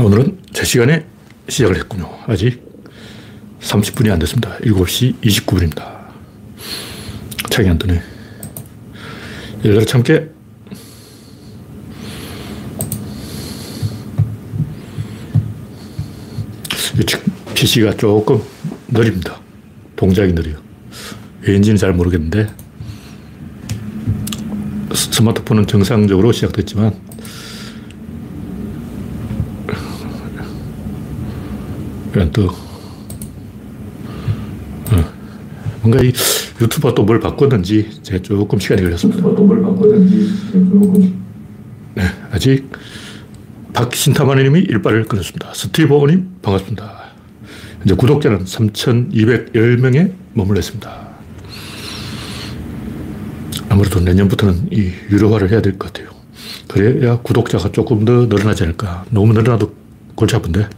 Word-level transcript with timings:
오늘은 0.00 0.38
제 0.52 0.64
시간에 0.64 1.04
시작을 1.48 1.76
했군요. 1.76 2.08
아직 2.26 2.62
30분이 3.60 4.10
안 4.10 4.18
됐습니다. 4.20 4.56
7시 4.58 5.20
29분입니다. 5.20 6.08
창이 7.50 7.68
안 7.68 7.78
뜨네. 7.78 8.00
열려 9.64 9.84
참깨. 9.84 10.30
PC가 17.54 17.96
조금 17.96 18.42
느립니다. 18.88 19.40
동작이 19.94 20.32
느려요. 20.32 20.56
왜인지는 21.42 21.76
잘 21.76 21.92
모르겠는데, 21.92 22.48
스마트폰은 24.92 25.66
정상적으로 25.68 26.32
시작됐지만, 26.32 26.92
왜 29.68 29.74
안 32.20 32.30
떠? 32.32 32.44
어. 32.46 32.54
뭔가 35.82 36.02
이 36.02 36.12
유튜브가 36.60 36.94
또 36.94 37.04
뭘 37.04 37.18
바꿨는지 37.20 38.00
제가 38.02 38.22
조금 38.22 38.58
시간이 38.58 38.82
걸렸습니다. 38.82 39.22
또뭘 39.22 39.62
바꿨는지 39.62 40.30
조금. 40.52 41.22
네, 41.94 42.02
아직 42.30 42.70
박신타마님이 43.72 44.60
일발을 44.60 45.04
끊었습니다. 45.04 45.52
스티브님 45.54 46.36
반갑습니다. 46.42 47.02
이제 47.84 47.94
구독자는 47.94 48.44
3,210명에 48.44 50.12
머물러 50.34 50.60
있습니다. 50.60 51.08
아무래도 53.68 53.98
내년부터는 54.00 54.68
이 54.70 54.92
유료화를 55.10 55.50
해야 55.50 55.60
될 55.62 55.78
것 55.78 55.92
같아요. 55.92 56.10
그래야 56.68 57.16
구독자가 57.18 57.72
조금 57.72 58.04
더 58.04 58.26
늘어나지 58.26 58.62
않을까. 58.64 59.04
너무 59.10 59.32
늘어나도 59.32 59.74
골치 60.14 60.36
아픈데. 60.36 60.68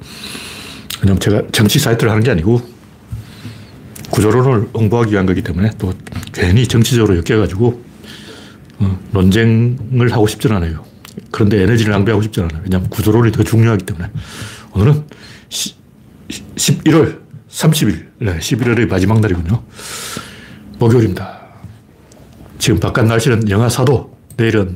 왜냐면 1.04 1.20
제가 1.20 1.42
정치 1.52 1.78
사이트를 1.78 2.10
하는 2.10 2.22
게 2.22 2.30
아니고 2.30 2.62
구조론을 4.10 4.70
홍보하기 4.72 5.12
위한 5.12 5.26
거기 5.26 5.42
때문에 5.42 5.70
또 5.78 5.92
괜히 6.32 6.66
정치적으로 6.66 7.16
엮여가지고 7.16 7.84
어, 8.78 9.00
논쟁을 9.12 10.12
하고 10.12 10.26
싶지는 10.26 10.56
않아요. 10.56 10.84
그런데 11.30 11.62
에너지를 11.62 11.92
낭비하고 11.92 12.22
싶지는 12.22 12.48
않아요. 12.48 12.62
왜냐하면 12.64 12.88
구조론이 12.88 13.32
더 13.32 13.42
중요하기 13.44 13.84
때문에. 13.84 14.10
오늘은 14.72 15.04
시, 15.50 15.74
11월 16.28 17.20
30일, 17.50 18.06
네, 18.20 18.38
11월의 18.38 18.88
마지막 18.88 19.20
날이군요. 19.20 19.62
목요일입니다. 20.78 21.40
지금 22.58 22.80
바깥 22.80 23.06
날씨는 23.06 23.50
영하 23.50 23.68
4도, 23.68 24.10
내일은 24.36 24.74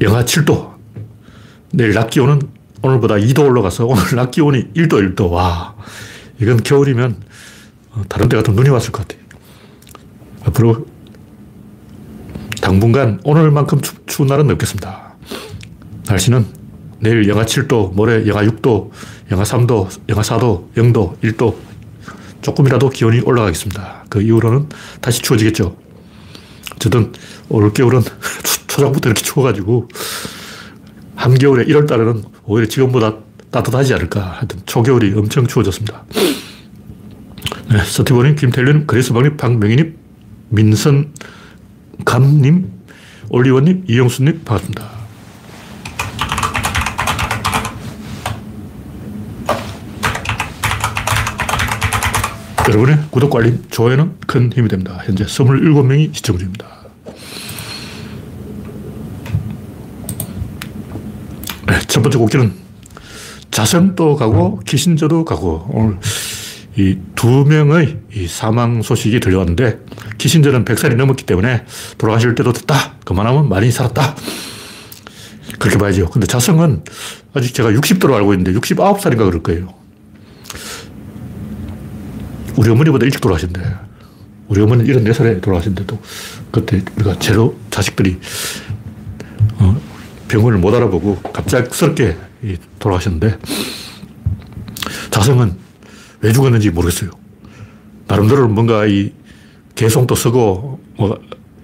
영하 0.00 0.24
7도, 0.24 0.74
내일 1.72 1.92
낮 1.92 2.10
기온은 2.10 2.53
오늘보다 2.84 3.14
2도 3.14 3.46
올라가서 3.46 3.86
오늘 3.86 4.02
낮 4.14 4.30
기온이 4.30 4.68
1도, 4.74 5.16
1도. 5.16 5.30
와, 5.30 5.74
이건 6.38 6.62
겨울이면 6.62 7.16
어, 7.92 8.02
다른 8.10 8.28
데 8.28 8.36
같은 8.36 8.54
눈이 8.54 8.68
왔을 8.68 8.92
것 8.92 9.08
같아요. 9.08 9.24
앞으로 10.44 10.86
당분간 12.60 13.20
오늘만큼 13.24 13.80
추, 13.80 13.94
추운 14.04 14.28
날은 14.28 14.50
없겠습니다. 14.50 15.14
날씨는 16.08 16.46
내일 17.00 17.26
영하 17.26 17.46
7도, 17.46 17.94
모레 17.94 18.26
영하 18.26 18.42
6도, 18.44 18.90
영하 19.30 19.44
3도, 19.44 19.88
영하 20.10 20.22
4도, 20.22 20.70
0도, 20.74 21.18
1도 21.22 21.56
조금이라도 22.42 22.90
기온이 22.90 23.20
올라가겠습니다. 23.20 24.04
그 24.10 24.20
이후로는 24.20 24.68
다시 25.00 25.22
추워지겠죠. 25.22 25.74
어쨌든 26.74 27.12
올 27.48 27.72
겨울은 27.72 28.02
초장부터 28.68 29.08
이렇게 29.08 29.22
추워가지고 29.22 29.88
한겨울에 31.24 31.64
1월 31.64 31.88
달에는 31.88 32.22
오히려 32.44 32.68
지금보다 32.68 33.14
따뜻하지 33.50 33.94
않을까. 33.94 34.20
하여튼 34.20 34.60
초겨울이 34.66 35.14
엄청 35.16 35.46
추워졌습니다. 35.46 36.04
네, 37.70 37.78
서티버님, 37.78 38.36
김태륜, 38.36 38.86
그레스방님, 38.86 39.38
박명희님, 39.38 39.96
민선 40.50 41.14
감님, 42.04 42.70
올리원님, 43.30 43.84
이영수님, 43.88 44.42
반갑습니다. 44.44 44.90
여러분의 52.68 52.98
구독, 53.10 53.34
알림, 53.34 53.62
좋아요는 53.70 54.16
큰 54.26 54.52
힘이 54.52 54.68
됩니다. 54.68 55.00
현재 55.06 55.24
27명이 55.24 56.14
시청 56.14 56.36
중입니다. 56.36 56.73
네, 61.66 61.78
첫 61.86 62.02
번째 62.02 62.18
곡기는 62.18 62.52
자성도 63.50 64.16
가고 64.16 64.60
키신저도 64.60 65.24
가고 65.24 65.66
오늘 65.70 65.98
이 66.76 66.96
두 67.24 67.46
명의 67.46 67.96
이 68.14 68.26
사망 68.26 68.82
소식이 68.82 69.18
들려왔는데 69.20 69.78
키신저는 70.18 70.66
100살이 70.66 70.94
넘었기 70.94 71.24
때문에 71.24 71.64
돌아가실 71.96 72.34
때도 72.34 72.52
됐다. 72.52 72.96
그만하면 73.06 73.48
많이 73.48 73.70
살았다. 73.70 74.14
그렇게 75.58 75.78
봐야죠. 75.78 76.10
근데 76.10 76.26
자성은 76.26 76.82
아직 77.32 77.54
제가 77.54 77.70
60도로 77.70 78.12
알고 78.12 78.34
있는데 78.34 78.52
69살인가 78.60 79.24
그럴 79.24 79.42
거예요. 79.42 79.72
우리 82.56 82.68
어머니보다 82.68 83.06
일찍 83.06 83.22
돌아가신대. 83.22 83.62
우리 84.48 84.60
어머니는 84.60 85.04
74살에 85.04 85.40
돌아가신데도 85.40 85.98
그때 86.50 86.82
우리가 86.96 87.18
제로 87.20 87.56
자식들이 87.70 88.10
어, 88.10 88.18
병원을 90.34 90.58
못 90.58 90.74
알아보고 90.74 91.20
갑작스럽게 91.32 92.16
돌아가셨는데 92.78 93.38
자성은 95.10 95.56
왜 96.20 96.32
죽었는지 96.32 96.70
모르겠어요. 96.70 97.10
나름대로 98.06 98.48
뭔가 98.48 98.86
이 98.86 99.12
개송도 99.74 100.14
쓰고 100.14 100.80
뭐 100.96 101.18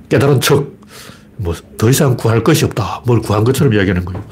깨달은 0.09 0.41
척 0.41 0.81
뭐 1.37 1.55
더 1.79 1.89
이상 1.89 2.17
구할 2.17 2.45
것이 2.45 2.67
없다. 2.67 3.03
뭘 3.07 3.21
구한 3.21 3.43
것처럼 3.43 3.73
이야기하는 3.73 4.05
거예요. 4.05 4.23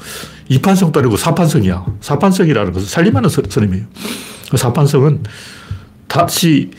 이판성도 0.49 0.99
아니고 0.99 1.17
사판성이야. 1.17 1.83
사판성이라는 2.01 2.71
것은 2.71 2.87
살림하는 2.87 3.29
스님이에요. 3.29 3.85
그 4.51 4.57
사판성은 4.57 5.23
다시 6.07 6.69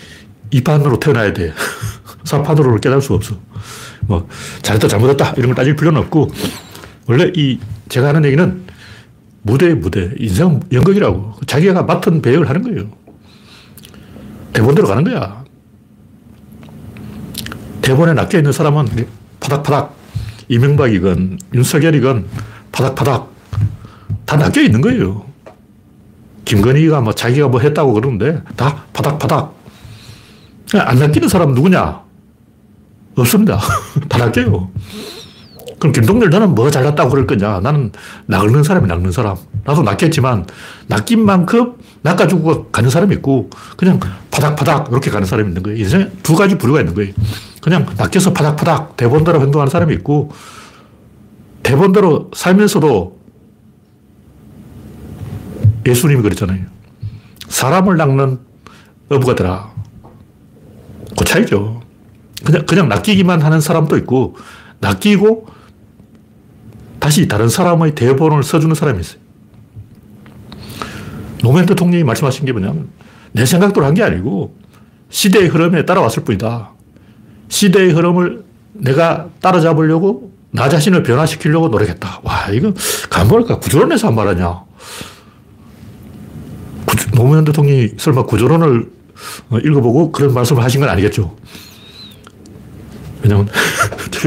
이판으로 0.52 1.00
태어나야 1.00 1.32
돼. 1.32 1.52
사판으로는 2.22 2.80
깨달을 2.80 3.02
수 3.02 3.14
없어. 3.14 3.34
뭐, 4.02 4.28
잘했다, 4.62 4.88
잘못했다, 4.88 5.32
이런 5.36 5.48
걸 5.48 5.54
따질 5.54 5.76
필요는 5.76 6.00
없고, 6.02 6.30
원래 7.10 7.32
이, 7.34 7.58
제가 7.88 8.10
하는 8.10 8.24
얘기는 8.24 8.62
무대, 9.42 9.74
무대. 9.74 10.12
인생 10.16 10.60
연극이라고. 10.70 11.40
자기가 11.44 11.82
맡은 11.82 12.22
배역을 12.22 12.48
하는 12.48 12.62
거예요. 12.62 12.88
대본대로 14.52 14.86
가는 14.86 15.02
거야. 15.02 15.42
대본에 17.82 18.12
낚여 18.12 18.38
있는 18.38 18.52
사람은 18.52 18.86
파닥파닥, 19.40 19.96
이명박이건 20.46 21.40
윤석열이건 21.52 22.26
파닥파닥 22.70 23.32
다 24.24 24.36
낚여 24.36 24.62
있는 24.62 24.80
거예요. 24.80 25.26
김건희가 26.44 27.00
뭐 27.00 27.12
자기가 27.12 27.48
뭐 27.48 27.58
했다고 27.58 27.92
그러는데 27.92 28.40
다 28.54 28.84
파닥파닥. 28.92 29.58
안 30.74 30.98
낚이는 31.00 31.28
사람은 31.28 31.56
누구냐? 31.56 32.02
없습니다. 33.16 33.58
다 34.08 34.18
낚여요. 34.18 34.70
그럼 35.80 35.92
김동렬 35.92 36.28
너는 36.30 36.54
뭐가 36.54 36.70
잘났다고 36.70 37.10
그럴 37.10 37.26
거냐? 37.26 37.60
나는 37.60 37.90
낚는 38.26 38.62
사람이 38.62 38.86
낚는 38.86 39.10
사람. 39.10 39.36
나도 39.64 39.82
낚였지만 39.82 40.46
낚인 40.86 41.24
만큼 41.24 41.74
낚아주고 42.02 42.66
가는 42.66 42.90
사람이 42.90 43.14
있고 43.16 43.50
그냥 43.76 43.98
파닥파닥 44.30 44.88
이렇게 44.90 45.10
가는 45.10 45.26
사람이 45.26 45.48
있는 45.48 45.62
거예요. 45.62 45.78
인생에 45.78 46.10
두 46.22 46.36
가지 46.36 46.56
부류가 46.56 46.80
있는 46.80 46.94
거예요. 46.94 47.12
그냥 47.62 47.86
낚여서 47.96 48.32
파닥파닥 48.32 48.96
대본대로 48.96 49.40
행동하는 49.40 49.70
사람이 49.70 49.94
있고 49.94 50.30
대본대로 51.62 52.30
살면서도 52.34 53.18
예수님이 55.86 56.22
그랬잖아요. 56.22 56.66
사람을 57.48 57.96
낚는 57.96 58.38
어부가 59.08 59.34
되라. 59.34 59.70
그 61.18 61.24
차이죠. 61.24 61.80
그냥, 62.44 62.66
그냥 62.66 62.88
낚이기만 62.88 63.42
하는 63.42 63.60
사람도 63.60 63.96
있고, 63.98 64.36
낚이고 64.78 65.46
다시 67.00 67.26
다른 67.26 67.48
사람의 67.48 67.94
대본을 67.94 68.42
써주는 68.42 68.74
사람이 68.74 69.00
있어요. 69.00 69.20
노무현 71.42 71.66
대통령이 71.66 72.04
말씀하신 72.04 72.44
게 72.44 72.52
뭐냐면 72.52 72.88
내 73.32 73.46
생각대로 73.46 73.86
한 73.86 73.94
게 73.94 74.02
아니고 74.02 74.54
시대의 75.08 75.48
흐름에 75.48 75.84
따라왔을 75.86 76.24
뿐이다. 76.24 76.70
시대의 77.48 77.90
흐름을 77.92 78.44
내가 78.74 79.28
따라잡으려고 79.40 80.32
나 80.52 80.68
자신을 80.68 81.02
변화시키려고 81.02 81.68
노력했다. 81.68 82.20
와, 82.22 82.48
이거 82.52 82.72
간벌까 83.08 83.58
구조론에서 83.58 84.08
한 84.08 84.14
말하냐. 84.14 84.62
노무현 87.14 87.44
대통령이 87.44 87.90
설마 87.96 88.24
구조론을 88.24 88.90
읽어보고 89.64 90.12
그런 90.12 90.32
말씀을 90.34 90.62
하신 90.62 90.80
건 90.80 90.90
아니겠죠. 90.90 91.36
왜냐면 93.22 93.48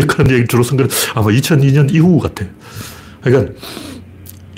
그런 0.02 0.32
얘기 0.32 0.48
주로 0.48 0.64
쓴 0.64 0.78
건 0.78 0.90
아마 1.14 1.28
2002년 1.28 1.94
이후 1.94 2.20
같아. 2.20 2.46
그러니까 3.22 3.54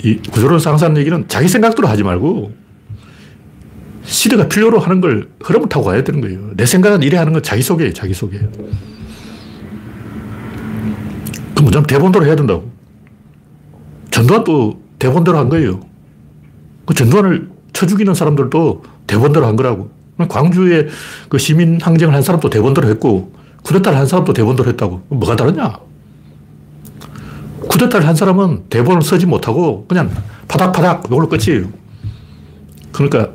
이 0.02 0.16
구조론 0.16 0.58
상사하는 0.58 1.00
얘기는 1.00 1.26
자기 1.28 1.48
생각대로 1.48 1.88
하지 1.88 2.02
말고 2.02 2.52
시대가 4.04 4.48
필요로 4.48 4.78
하는 4.78 5.00
걸 5.00 5.28
흐름을 5.42 5.68
타고 5.68 5.84
가야 5.86 6.04
되는 6.04 6.20
거예요. 6.20 6.50
내 6.56 6.64
생각은 6.64 7.02
이래 7.02 7.18
하는 7.18 7.32
건 7.32 7.42
자기 7.42 7.62
소개예요, 7.62 7.92
자기 7.92 8.14
소개. 8.14 8.38
그럼 11.54 11.70
좀 11.72 11.82
대본대로 11.84 12.24
해야 12.24 12.36
된다고. 12.36 12.70
전두환도 14.10 14.80
대본대로 14.98 15.38
한 15.38 15.48
거예요. 15.48 15.80
그 16.84 16.94
전두환을 16.94 17.48
쳐 17.72 17.86
죽이는 17.86 18.14
사람들도 18.14 18.84
대본대로 19.06 19.46
한 19.46 19.56
거라고. 19.56 19.90
광주에 20.28 20.86
그 21.28 21.38
시민 21.38 21.80
항쟁을 21.80 22.14
한 22.14 22.22
사람도 22.22 22.48
대본대로 22.48 22.88
했고, 22.88 23.32
쿠데타를 23.66 23.98
한 23.98 24.06
사람도 24.06 24.32
대본대로 24.32 24.68
했다고. 24.70 25.02
뭐가 25.08 25.34
다르냐? 25.34 25.76
쿠데타를 27.68 28.06
한 28.06 28.14
사람은 28.14 28.66
대본을 28.70 29.02
쓰지 29.02 29.26
못하고 29.26 29.86
그냥 29.88 30.08
파닥파닥 30.46 31.02
이걸로 31.06 31.28
끝이에요. 31.28 31.66
그러니까 32.92 33.32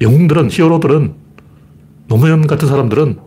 영웅들은, 0.00 0.50
히어로들은, 0.52 1.12
노무현 2.06 2.46
같은 2.46 2.68
사람들은 2.68 3.18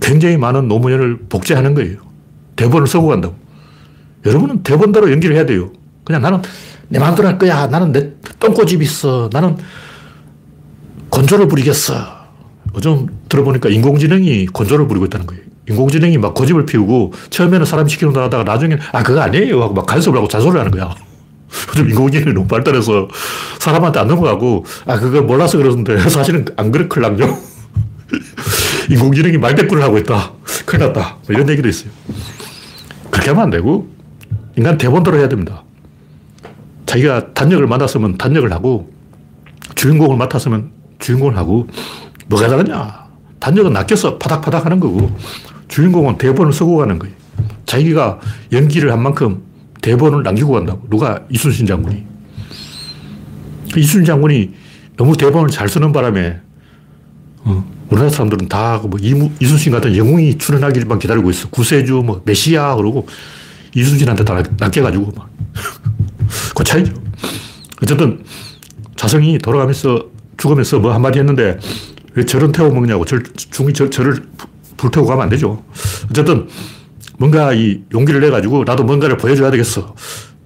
굉장히 0.00 0.38
많은 0.38 0.66
노무현을 0.66 1.26
복제하는 1.28 1.74
거예요. 1.74 1.98
대본을 2.56 2.86
쓰고 2.86 3.06
간다고. 3.08 3.34
여러분은 4.24 4.62
대본대로 4.62 5.12
연기를 5.12 5.36
해야 5.36 5.44
돼요. 5.44 5.72
그냥 6.04 6.22
나는 6.22 6.40
내 6.88 6.98
마음대로 6.98 7.28
할 7.28 7.38
거야. 7.38 7.66
나는 7.66 7.92
내 7.92 8.14
똥꼬집 8.40 8.80
있어. 8.80 9.28
나는 9.30 9.58
건조를 11.10 11.48
부리겠어. 11.48 12.21
요즘 12.74 13.06
들어보니까 13.28 13.68
인공지능이 13.68 14.46
건조를 14.46 14.88
부리고 14.88 15.06
있다는 15.06 15.26
거예요. 15.26 15.42
인공지능이 15.68 16.18
막 16.18 16.34
고집을 16.34 16.66
피우고 16.66 17.12
처음에는 17.30 17.64
사람 17.66 17.86
시키는 17.86 18.12
거 18.12 18.22
하다가 18.22 18.44
나중에 18.44 18.78
아, 18.92 19.02
그거 19.02 19.20
아니에요. 19.20 19.62
하고 19.62 19.74
막 19.74 19.86
간섭을 19.86 20.16
하고 20.18 20.28
자소를 20.28 20.58
하는 20.60 20.72
거야. 20.72 20.94
요즘 21.70 21.88
인공지능이 21.90 22.32
너무 22.34 22.46
발달해서 22.46 23.08
사람한테 23.58 24.00
안 24.00 24.08
넘어가고 24.08 24.64
아, 24.86 24.98
그걸 24.98 25.22
몰라서 25.22 25.58
그러는데 25.58 25.98
사실은 26.08 26.44
안 26.56 26.72
그렇걸랑요. 26.72 27.38
인공지능이 28.90 29.38
말대꾸를 29.38 29.82
하고 29.82 29.98
있다. 29.98 30.32
큰일 30.66 30.86
났다. 30.86 31.18
뭐 31.26 31.34
이런 31.34 31.48
얘기도 31.48 31.68
있어요. 31.68 31.90
그렇게 33.10 33.30
하면 33.30 33.44
안 33.44 33.50
되고 33.50 33.88
인간 34.56 34.76
대본대로 34.76 35.18
해야 35.18 35.28
됩니다. 35.28 35.62
자기가 36.86 37.32
단역을 37.34 37.66
맡았으면 37.66 38.18
단역을 38.18 38.52
하고 38.52 38.90
주인공을 39.76 40.16
맡았으면 40.16 40.70
주인공을 40.98 41.36
하고 41.36 41.66
뭐가 42.26 42.48
다르냐. 42.48 43.02
단역은 43.40 43.72
낚여서 43.72 44.18
파닥파닥 44.18 44.64
하는 44.64 44.78
거고 44.78 45.10
주인공은 45.68 46.18
대본을 46.18 46.52
쓰고 46.52 46.76
가는 46.76 46.98
거예요. 46.98 47.14
자기가 47.66 48.20
연기를 48.52 48.92
한 48.92 49.02
만큼 49.02 49.42
대본을 49.80 50.22
남기고 50.22 50.52
간다고. 50.52 50.86
누가? 50.88 51.20
이순신 51.30 51.66
장군이. 51.66 52.04
이순신 53.76 54.04
장군이 54.04 54.50
너무 54.96 55.16
대본을 55.16 55.50
잘 55.50 55.68
쓰는 55.68 55.92
바람에 55.92 56.38
어, 57.44 57.64
우리나라 57.88 58.10
사람들은 58.10 58.48
다 58.48 58.80
뭐 58.84 58.98
이순신 59.00 59.72
같은 59.72 59.96
영웅이 59.96 60.38
출연하기만 60.38 60.98
기다리고 60.98 61.30
있어. 61.30 61.48
구세주, 61.48 62.02
뭐 62.04 62.22
메시아 62.24 62.76
그러고 62.76 63.06
이순신한테 63.74 64.24
다 64.24 64.42
낚여가지고 64.58 65.12
막. 65.16 65.28
그 66.54 66.62
차이죠. 66.62 66.92
어쨌든 67.82 68.22
자성이 68.96 69.38
돌아가면서 69.38 70.06
죽으면서 70.36 70.78
뭐 70.78 70.92
한마디 70.94 71.18
했는데 71.18 71.58
왜 72.14 72.24
절은 72.24 72.52
태워 72.52 72.70
먹냐고. 72.70 73.04
절, 73.04 73.22
중이 73.22 73.72
절, 73.72 73.90
절을 73.90 74.22
불태우고 74.76 75.08
가면 75.08 75.24
안 75.24 75.28
되죠. 75.28 75.62
어쨌든 76.10 76.48
뭔가 77.18 77.52
이 77.52 77.82
용기를 77.92 78.20
내가지고 78.20 78.64
나도 78.64 78.84
뭔가를 78.84 79.16
보여줘야 79.16 79.50
되겠어. 79.50 79.94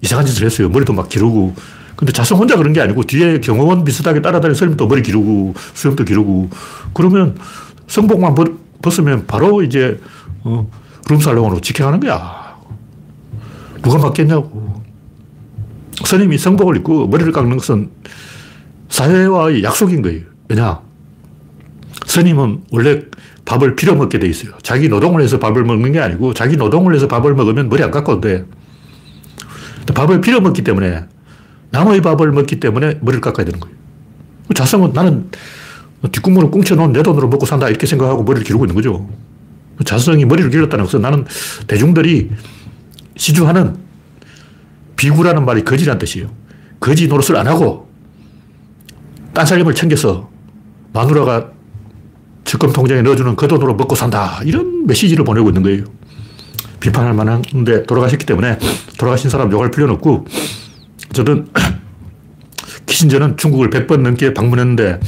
이상한 0.01 0.25
짓을 0.25 0.45
했어요. 0.45 0.69
머리도 0.69 0.93
막 0.93 1.09
기르고. 1.09 1.55
근데 1.95 2.13
자성 2.13 2.37
혼자 2.37 2.55
그런 2.55 2.73
게 2.73 2.81
아니고 2.81 3.03
뒤에 3.03 3.39
경호원 3.39 3.83
비슷하게 3.83 4.21
따라다니는 4.21 4.53
스님도 4.53 4.87
머리 4.87 5.01
기르고 5.01 5.55
수염도 5.73 6.03
기르고 6.03 6.49
그러면 6.93 7.35
성복만 7.87 8.35
벗으면 8.83 9.25
바로 9.25 9.63
이제 9.63 9.99
어, 10.43 10.69
룸살롱으로 11.09 11.61
직행하는 11.61 11.99
거야. 11.99 12.55
누가 13.81 13.97
맞겠냐고. 13.97 14.83
스님이 16.05 16.37
성복을 16.37 16.77
입고 16.77 17.07
머리를 17.07 17.31
깎는 17.31 17.57
것은 17.57 17.89
사회와의 18.89 19.63
약속인 19.63 20.03
거예요. 20.03 20.21
왜냐? 20.49 20.86
스님은 22.17 22.63
원래 22.71 23.03
밥을 23.45 23.75
빌어 23.75 23.93
먹게 23.93 24.17
돼 24.17 24.27
있어요. 24.27 24.53
자기 24.63 24.89
노동을 24.89 25.21
해서 25.21 25.37
밥을 25.37 25.63
먹는 25.63 25.91
게 25.91 25.99
아니고 25.99 26.33
자기 26.33 26.57
노동을 26.57 26.95
해서 26.95 27.07
밥을 27.07 27.35
먹으면 27.35 27.69
머리 27.69 27.83
안 27.83 27.91
깎아도 27.91 28.21
돼. 28.21 28.43
밥을 29.93 30.19
빌어 30.21 30.39
먹기 30.41 30.63
때문에 30.63 31.05
남의 31.69 32.01
밥을 32.01 32.31
먹기 32.31 32.59
때문에 32.59 32.97
머리를 33.01 33.21
깎아야 33.21 33.45
되는 33.45 33.59
거예요. 33.59 33.75
자성은 34.55 34.93
나는 34.93 35.29
뒷국물을 36.11 36.49
꽁쳐놓은 36.49 36.91
내 36.91 37.03
돈으로 37.03 37.27
먹고 37.27 37.45
산다 37.45 37.69
이렇게 37.69 37.85
생각하고 37.85 38.23
머리를 38.23 38.43
기르고 38.45 38.65
있는 38.65 38.73
거죠. 38.73 39.07
자성이 39.85 40.25
머리를 40.25 40.49
길렀다는 40.49 40.85
것은 40.85 41.01
나는 41.01 41.23
대중들이 41.67 42.31
시주하는 43.15 43.77
비구라는 44.95 45.45
말이 45.45 45.63
거지란 45.63 45.99
뜻이에요. 45.99 46.31
거지 46.79 47.07
노릇을 47.07 47.35
안 47.35 47.45
하고 47.45 47.87
딴 49.35 49.45
사람을 49.45 49.75
챙겨서 49.75 50.31
마누라가 50.93 51.56
적금 52.47 52.71
통장에 52.71 53.01
넣어주는 53.01 53.35
그 53.35 53.47
돈으로 53.47 53.75
먹고 53.75 53.93
산다. 53.93 54.39
이런 54.45 54.87
메시지를 54.87 55.25
보내고 55.25 55.49
있는 55.49 55.63
거예요. 55.63 55.83
비판할 56.79 57.13
만한데 57.13 57.83
돌아가셨기 57.83 58.25
때문에 58.25 58.57
돌아가신 58.97 59.29
사람 59.29 59.51
욕할 59.51 59.69
필요는 59.69 59.95
없고 59.95 60.25
어쨌든 61.09 61.47
키신저는 62.85 63.35
중국을 63.35 63.69
100번 63.69 63.99
넘게 64.01 64.33
방문했는데 64.33 64.99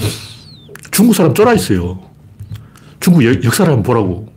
중국 0.92 1.14
사람 1.14 1.34
쫄아 1.34 1.54
있어요. 1.54 2.02
중국 3.00 3.24
여, 3.24 3.30
역사를 3.44 3.72
한번 3.72 3.84
보라고. 3.84 4.28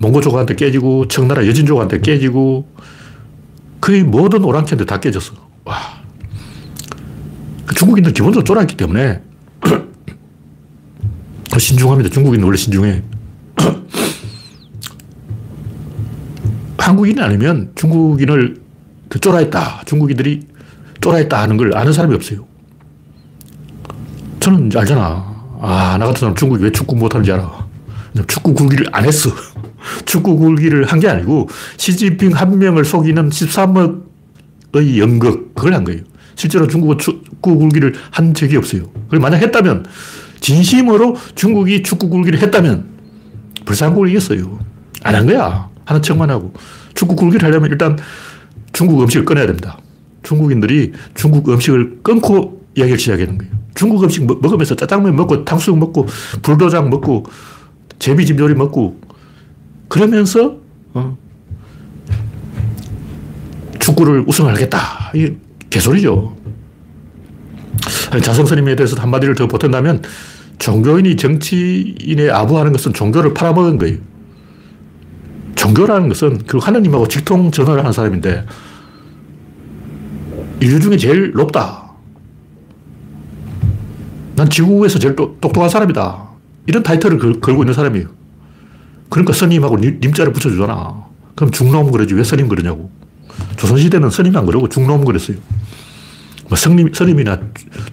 몽고족한테 0.00 0.54
깨지고 0.54 1.08
청나라 1.08 1.46
여진족한테 1.46 2.00
깨지고 2.00 2.68
거의 3.80 4.02
모든 4.02 4.44
오랑캐한테 4.44 4.84
다 4.84 5.00
깨졌어. 5.00 5.32
와. 5.64 5.76
그 7.64 7.74
중국인들 7.74 8.12
기본적으로 8.12 8.44
쫄아있기 8.44 8.76
때문에 8.76 9.22
신중합니다. 11.58 12.10
중국인은 12.10 12.44
원래 12.44 12.56
신중해. 12.56 13.02
한국인이 16.78 17.20
아니면 17.20 17.70
중국인을 17.74 18.56
그 19.08 19.18
쫄아있다. 19.20 19.82
중국인들이 19.86 20.46
쫄아있다 21.00 21.42
하는 21.42 21.56
걸 21.56 21.76
아는 21.76 21.92
사람이 21.92 22.14
없어요. 22.14 22.46
저는 24.40 24.70
알잖아. 24.74 25.36
아, 25.60 25.96
나 25.98 26.06
같은 26.06 26.20
사람 26.20 26.34
중국이 26.34 26.62
왜 26.62 26.70
축구 26.70 26.96
못하는지 26.96 27.32
알아. 27.32 27.66
축구 28.26 28.54
굴기를 28.54 28.86
안 28.92 29.04
했어. 29.04 29.30
축구 30.04 30.36
굴기를 30.36 30.84
한 30.86 31.00
게 31.00 31.08
아니고 31.08 31.48
시진핑 31.76 32.32
한 32.34 32.58
명을 32.58 32.84
속이는 32.84 33.30
13억의 33.30 34.98
연극, 34.98 35.54
그걸 35.54 35.74
한 35.74 35.84
거예요. 35.84 36.00
실제로 36.34 36.66
중국은 36.68 36.98
축구 36.98 37.58
굴기를 37.58 37.94
한 38.10 38.34
적이 38.34 38.56
없어요. 38.56 38.84
만약 39.20 39.38
했다면, 39.38 39.84
진심으로 40.40 41.16
중국이 41.34 41.82
축구 41.82 42.08
굴기를 42.08 42.40
했다면 42.40 42.86
불상국을 43.64 44.08
이겼어요. 44.10 44.58
안 45.02 45.14
한 45.14 45.26
거야. 45.26 45.68
하는 45.84 46.02
척만 46.02 46.28
하고. 46.30 46.52
축구 46.94 47.16
굴기를 47.16 47.46
하려면 47.48 47.70
일단 47.70 47.98
중국 48.72 49.02
음식을 49.02 49.24
꺼내야 49.24 49.46
됩니다. 49.46 49.78
중국인들이 50.22 50.92
중국 51.14 51.48
음식을 51.48 52.00
끊고 52.02 52.62
이야기를 52.76 52.98
시작하는 52.98 53.38
거예요. 53.38 53.52
중국 53.74 54.02
음식 54.04 54.24
먹 54.26 54.52
으면서 54.52 54.74
짜장면 54.74 55.16
먹고 55.16 55.44
탕수육 55.44 55.78
먹고 55.78 56.06
불도장 56.42 56.90
먹고 56.90 57.24
제비집 57.98 58.38
요리 58.38 58.54
먹고 58.54 59.00
그러면서 59.88 60.56
어, 60.94 61.16
축구를 63.78 64.24
우승하겠다. 64.26 65.12
이게 65.14 65.36
개소리죠. 65.70 66.36
자성스님에 68.22 68.76
대해서 68.76 69.00
한마디를 69.00 69.34
더 69.34 69.46
보탠다면 69.46 70.02
종교인이 70.58 71.16
정치인에 71.16 72.30
아부하는 72.30 72.72
것은 72.72 72.92
종교를 72.92 73.34
팔아먹은 73.34 73.78
거예요. 73.78 73.98
종교라는 75.54 76.08
것은 76.08 76.38
그 76.46 76.58
하나님하고 76.58 77.08
직통 77.08 77.50
전화를 77.50 77.80
하는 77.80 77.92
사람인데 77.92 78.46
인류 80.60 80.80
중에 80.80 80.96
제일 80.96 81.32
높다. 81.32 81.88
난 84.36 84.48
지구에서 84.48 84.98
제일 84.98 85.16
똑똑한 85.16 85.68
사람이다. 85.68 86.28
이런 86.66 86.82
타이틀을 86.82 87.18
걸, 87.18 87.40
걸고 87.40 87.62
있는 87.62 87.74
사람이에요. 87.74 88.08
그러니까 89.08 89.32
스님하고 89.32 89.78
님 89.78 90.12
자를 90.12 90.32
붙여주잖아. 90.32 91.06
그럼 91.34 91.50
중놈 91.50 91.90
그러지 91.90 92.14
왜 92.14 92.22
스님 92.22 92.48
그러냐고. 92.48 92.90
조선시대는 93.56 94.10
스님 94.10 94.36
안 94.36 94.46
그러고 94.46 94.68
중놈 94.68 95.04
그랬어요. 95.04 95.36
뭐 96.48 96.56
성님, 96.56 96.92
스님이나 96.92 97.40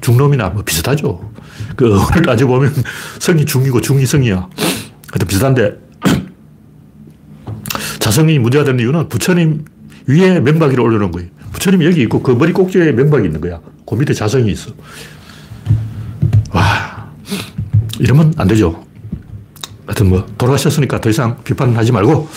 중놈이나 0.01 0.49
뭐 0.49 0.63
비슷하죠. 0.63 1.31
그 1.75 1.99
어를 1.99 2.21
따져보면 2.23 2.73
성이 3.19 3.45
중이고 3.45 3.81
중이 3.81 4.05
성이야. 4.05 4.35
하여튼 5.11 5.27
비슷한데 5.27 5.79
자성이 7.99 8.39
문제가 8.39 8.63
되는 8.63 8.79
이유는 8.79 9.09
부처님 9.09 9.65
위에 10.07 10.39
명박이를 10.39 10.83
올려놓은 10.83 11.11
거예요. 11.11 11.29
부처님이 11.51 11.85
여기 11.85 12.01
있고 12.03 12.21
그 12.21 12.31
머리 12.31 12.53
꼭지에 12.53 12.91
명박이 12.91 13.25
있는 13.25 13.41
거야. 13.41 13.59
그 13.87 13.95
밑에 13.95 14.13
자성이 14.13 14.51
있어. 14.51 14.71
와, 16.51 17.11
이러면 17.99 18.33
안 18.37 18.47
되죠. 18.47 18.85
하여튼 19.85 20.09
뭐, 20.09 20.25
돌아가셨으니까 20.37 20.99
더 20.99 21.09
이상 21.09 21.43
비판하지 21.43 21.91
말고, 21.91 22.27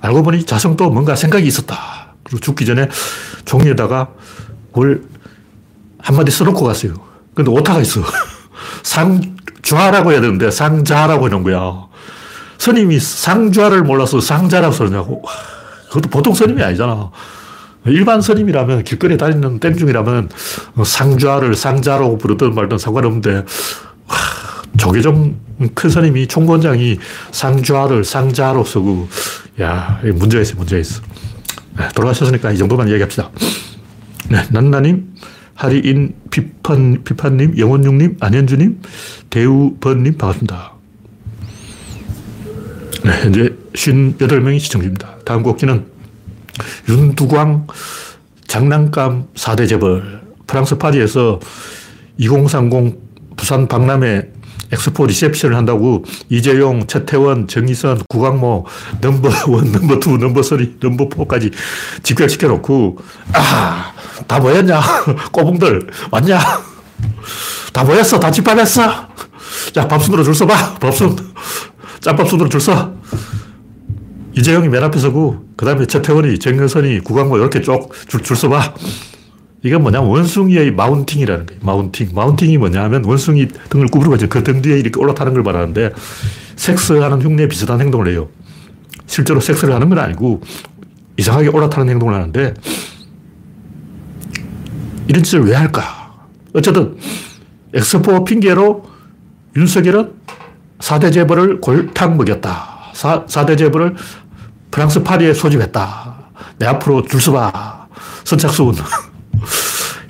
알고 0.00 0.22
보니 0.22 0.44
자성도 0.44 0.90
뭔가 0.90 1.16
생각이 1.16 1.46
있었다. 1.46 2.14
그리고 2.22 2.40
죽기 2.40 2.64
전에 2.64 2.88
종이에다가 3.44 4.08
뭘 4.72 5.02
한마디 5.98 6.30
써놓고 6.30 6.64
갔어요. 6.64 6.94
근데 7.34 7.50
오타가 7.50 7.80
있어. 7.80 8.02
상좌라고 8.82 10.12
해야 10.12 10.20
되는데 10.20 10.50
상자라고 10.50 11.26
해놓은 11.26 11.42
거야. 11.42 11.86
스님이 12.58 13.00
상좌를 13.00 13.82
몰라서 13.82 14.20
상자라고 14.20 14.72
써냐고. 14.72 15.22
그것도 15.88 16.10
보통 16.10 16.34
스님이 16.34 16.62
아니잖아. 16.62 17.10
일반 17.86 18.20
스님이라면 18.20 18.84
길거리에 18.84 19.16
다니는 19.16 19.58
땜중이라면 19.58 20.28
상좌를 20.84 21.54
상자로 21.54 22.18
부르든 22.18 22.54
말든 22.54 22.78
상관없는데 22.78 23.44
조계종 24.78 25.36
큰 25.74 25.90
스님이 25.90 26.26
총권장이 26.28 26.98
상좌를 27.32 28.04
상자로 28.04 28.64
쓰고 28.64 29.08
야 29.60 30.00
문제가 30.04 30.42
있어 30.42 30.56
문제가 30.56 30.80
있어 30.80 31.02
네, 31.76 31.88
돌아가셨으니까 31.94 32.52
이 32.52 32.58
정도만 32.58 32.88
이야기합시다 32.88 33.30
네, 34.28 34.42
난나님 34.50 35.14
하리인 35.54 36.14
피판, 36.30 37.04
피판님 37.04 37.58
영원육님 37.58 38.16
안현주님 38.20 38.80
대우번님 39.30 40.16
반갑습니다. 40.16 40.72
네, 43.04 43.10
현재 43.22 43.54
58명이 43.72 44.60
시청 44.60 44.80
중입니다. 44.80 45.16
다음 45.24 45.42
꼭지는 45.42 45.84
윤두광 46.88 47.66
장난감 48.46 49.28
4대 49.34 49.68
재벌 49.68 50.20
프랑스 50.46 50.76
파리에서 50.76 51.40
2030 52.18 53.36
부산 53.36 53.66
박람회 53.66 54.30
엑스포 54.72 55.06
리셉션을 55.06 55.56
한다고 55.56 56.04
이재용, 56.28 56.86
최태원, 56.86 57.46
정의선, 57.46 58.02
구광모 58.08 58.66
number 59.00 59.28
one, 59.48 59.70
number 59.72 60.00
two, 60.00 60.16
number 60.16 60.42
three, 60.42 60.76
number 60.80 61.08
four까지 61.08 61.50
집결시켜 62.02 62.48
놓고 62.48 62.98
아, 63.34 63.92
다 64.26 64.40
모였냐? 64.40 64.80
꼬붕들 65.32 65.88
왔냐? 66.10 66.38
다 67.72 67.84
모였어. 67.84 68.20
다 68.20 68.30
집합했어. 68.30 69.08
자, 69.72 69.88
밥순으로 69.88 70.22
줄 70.22 70.34
서봐. 70.34 70.74
밥순. 70.74 71.16
짬밥순으로 72.00 72.48
줄 72.48 72.60
서. 72.60 72.92
이재용이 74.36 74.68
맨 74.68 74.82
앞에 74.84 74.98
서고, 74.98 75.44
그 75.56 75.64
다음에 75.64 75.86
최태원이, 75.86 76.38
정의선이, 76.38 77.00
구광모 77.00 77.38
이렇게 77.38 77.60
쭉 77.60 77.90
줄, 78.08 78.22
줄 78.22 78.36
서봐. 78.36 78.74
이건 79.64 79.82
뭐냐면 79.82 80.10
원숭이의 80.10 80.72
mounting이라는 80.72 81.46
거예요. 81.46 81.60
mounting. 81.62 82.08
mounting이 82.12 82.58
뭐냐 82.58 82.82
하면 82.84 83.04
원숭이 83.04 83.46
등을 83.68 83.86
구부러가지고 83.86 84.28
그 84.28 84.40
등 84.40 84.60
뒤에 84.60 84.78
이렇게 84.78 84.98
올라타는 85.00 85.34
걸 85.34 85.42
말하는데 85.42 85.92
섹스하는 86.56 87.22
흉내에 87.22 87.48
비슷한 87.48 87.80
행동을 87.80 88.08
해요. 88.08 88.28
실제로 89.06 89.40
섹스를 89.40 89.74
하는 89.74 89.88
건 89.88 89.98
아니고 89.98 90.40
이상하게 91.16 91.48
올라타는 91.48 91.88
행동을 91.90 92.14
하는데 92.14 92.54
이런 95.06 95.22
짓을 95.22 95.44
왜 95.44 95.54
할까? 95.54 96.26
어쨌든 96.54 96.96
엑스포 97.72 98.24
핑계로 98.24 98.84
윤석열은 99.56 100.12
4대 100.78 101.12
재벌을 101.12 101.60
골탕 101.60 102.16
먹였다. 102.16 102.90
4, 102.94 103.26
4대 103.26 103.56
재벌을 103.56 103.94
프랑스 104.70 105.02
파리에 105.02 105.34
소집했다. 105.34 106.16
내 106.58 106.66
앞으로 106.66 107.02
줄 107.02 107.20
서봐. 107.20 107.86
선착순. 108.24 108.74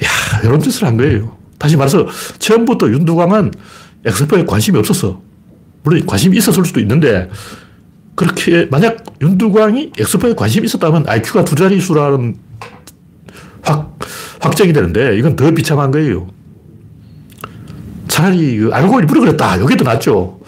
야, 0.05 0.41
이런 0.43 0.61
짓을 0.61 0.87
한 0.87 0.97
거예요. 0.97 1.37
다시 1.59 1.77
말해서 1.77 2.07
처음부터 2.39 2.89
윤두광은 2.89 3.53
엑스포에 4.05 4.45
관심이 4.45 4.79
없었어. 4.79 5.21
물론 5.85 6.07
관심이 6.07 6.37
있었을 6.37 6.65
수도 6.65 6.81
있는데 6.81 7.31
그렇게 8.15 8.67
만약 8.71 9.05
윤두광이 9.21 9.93
엑스포에 9.99 10.35
관심이 10.35 10.67
있었다면 10.67 11.05
IQ가 11.09 11.45
두 11.45 11.55
자릿수라는 11.55 12.37
확, 13.63 13.99
확정이 14.41 14.73
되는데 14.73 15.17
이건 15.17 15.37
더 15.37 15.51
비참한 15.53 15.91
거예요. 15.91 16.29
차라리 18.09 18.59
그 18.59 18.71
알고 18.73 19.01
일부러 19.01 19.21
그랬다. 19.21 19.57
이게 19.57 19.77
더 19.77 19.85
낫죠. 19.85 20.41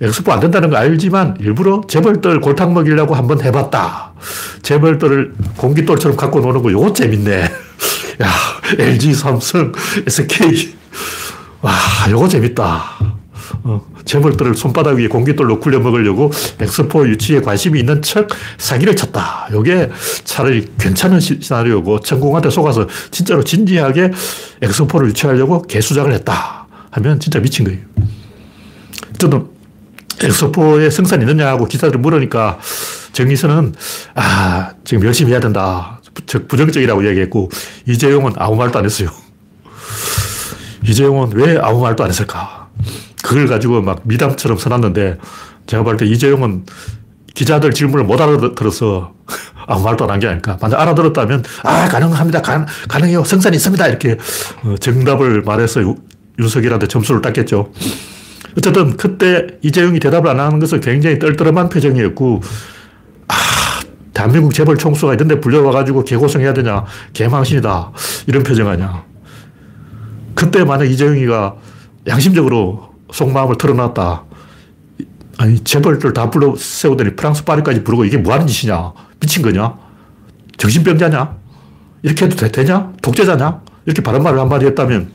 엑스포 0.00 0.32
안 0.32 0.40
된다는 0.40 0.70
거 0.70 0.76
알지만 0.76 1.36
일부러 1.40 1.82
재벌들 1.86 2.40
골탕 2.40 2.74
먹이려고 2.74 3.14
한번 3.14 3.40
해봤다. 3.40 4.14
재벌들을 4.62 5.34
공깃돌처럼 5.56 6.16
갖고 6.16 6.40
노는 6.40 6.62
거 6.62 6.70
이거 6.70 6.92
재밌네. 6.92 7.50
야, 8.20 8.28
LG, 8.78 9.14
삼성, 9.14 9.72
SK. 10.06 10.74
와, 11.62 11.72
이거 12.08 12.28
재밌다. 12.28 13.12
어, 13.64 13.86
재벌들을 14.04 14.54
손바닥 14.54 14.96
위에 14.96 15.08
공깃돌로 15.08 15.60
굴려 15.60 15.78
먹으려고 15.80 16.30
엑스포 16.58 17.06
유치에 17.08 17.40
관심이 17.40 17.78
있는 17.80 18.02
척 18.02 18.28
사기를 18.58 18.96
쳤다. 18.96 19.48
이게 19.58 19.90
차라리 20.24 20.66
괜찮은 20.78 21.20
시나리오고 21.20 22.00
천공한테 22.00 22.50
속아서 22.50 22.86
진짜로 23.10 23.44
진지하게 23.44 24.10
엑스포를 24.62 25.08
유치하려고 25.10 25.62
개수작을 25.62 26.12
했다. 26.14 26.66
하면 26.90 27.20
진짜 27.20 27.40
미친 27.40 27.64
거예요. 27.64 27.80
저는 29.18 29.46
엑스포에 30.22 30.90
생산이 30.90 31.22
있느냐 31.22 31.48
하고 31.48 31.66
기사들이 31.66 31.98
물으니까 31.98 32.58
정의선은 33.12 33.74
아, 34.14 34.72
지금 34.84 35.04
열심히 35.04 35.32
해야 35.32 35.40
된다. 35.40 36.00
부정적이라고 36.48 37.06
얘기했고 37.08 37.50
이재용은 37.86 38.32
아무 38.36 38.56
말도 38.56 38.78
안 38.78 38.84
했어요. 38.84 39.10
이재용은 40.86 41.32
왜 41.34 41.58
아무 41.60 41.80
말도 41.80 42.02
안 42.04 42.10
했을까? 42.10 42.68
그걸 43.22 43.46
가지고 43.46 43.80
막 43.82 44.00
미담처럼 44.04 44.58
써놨는데 44.58 45.18
제가 45.66 45.82
볼 45.84 45.96
때 45.96 46.06
이재용은 46.06 46.66
기자들 47.34 47.70
질문을 47.72 48.04
못 48.04 48.20
알아들어서 48.20 49.14
아무 49.66 49.84
말도 49.84 50.04
안 50.04 50.10
한 50.10 50.20
게 50.20 50.26
아닐까. 50.26 50.58
만약 50.60 50.80
알아들었다면, 50.80 51.44
아, 51.62 51.88
가능합니다. 51.88 52.42
가, 52.42 52.66
가능해요. 52.88 53.24
생산이 53.24 53.56
있습니다. 53.56 53.86
이렇게 53.88 54.18
어, 54.64 54.74
정답을 54.78 55.42
말해서 55.42 55.80
윤석열한테 56.38 56.88
점수를 56.88 57.22
땄겠죠. 57.22 57.72
어쨌든 58.58 58.96
그때 58.96 59.46
이재용이 59.62 60.00
대답을 60.00 60.28
안 60.28 60.40
하는 60.40 60.58
것은 60.58 60.80
굉장히 60.80 61.18
떨떠름한 61.18 61.68
표정이었고, 61.70 62.42
아, 63.28 63.34
대한민국 64.12 64.52
재벌 64.52 64.76
총수가 64.76 65.14
이런 65.14 65.28
데 65.28 65.40
불려와가지고 65.40 66.04
개고생해야 66.04 66.52
되냐. 66.54 66.84
개망신이다. 67.12 67.92
이런 68.26 68.42
표정 68.42 68.68
아니야. 68.68 69.04
그때 70.34 70.64
만약 70.64 70.84
이재용이가 70.84 71.56
양심적으로 72.06 72.92
속마음을 73.12 73.56
털어놨다. 73.56 74.24
아니, 75.38 75.58
재벌들 75.60 76.12
다 76.12 76.30
불러 76.30 76.54
세우더니 76.56 77.16
프랑스 77.16 77.44
파리까지 77.44 77.84
부르고 77.84 78.04
이게 78.04 78.16
뭐 78.16 78.34
하는 78.34 78.46
짓이냐? 78.46 78.92
미친 79.20 79.42
거냐? 79.42 79.76
정신병자냐? 80.58 81.36
이렇게 82.02 82.26
해도 82.26 82.36
되, 82.36 82.64
냐 82.64 82.92
독재자냐? 83.00 83.60
이렇게 83.86 84.02
바른 84.02 84.22
말을 84.22 84.38
한마디 84.38 84.66
했다면 84.66 85.10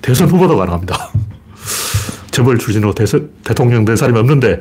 대선 0.00 0.28
후보도 0.28 0.56
가능합니다. 0.56 0.96
재벌 2.30 2.58
출신으로 2.58 2.94
대선, 2.94 3.30
대통령 3.44 3.84
된 3.84 3.96
사람이 3.96 4.18
없는데 4.18 4.60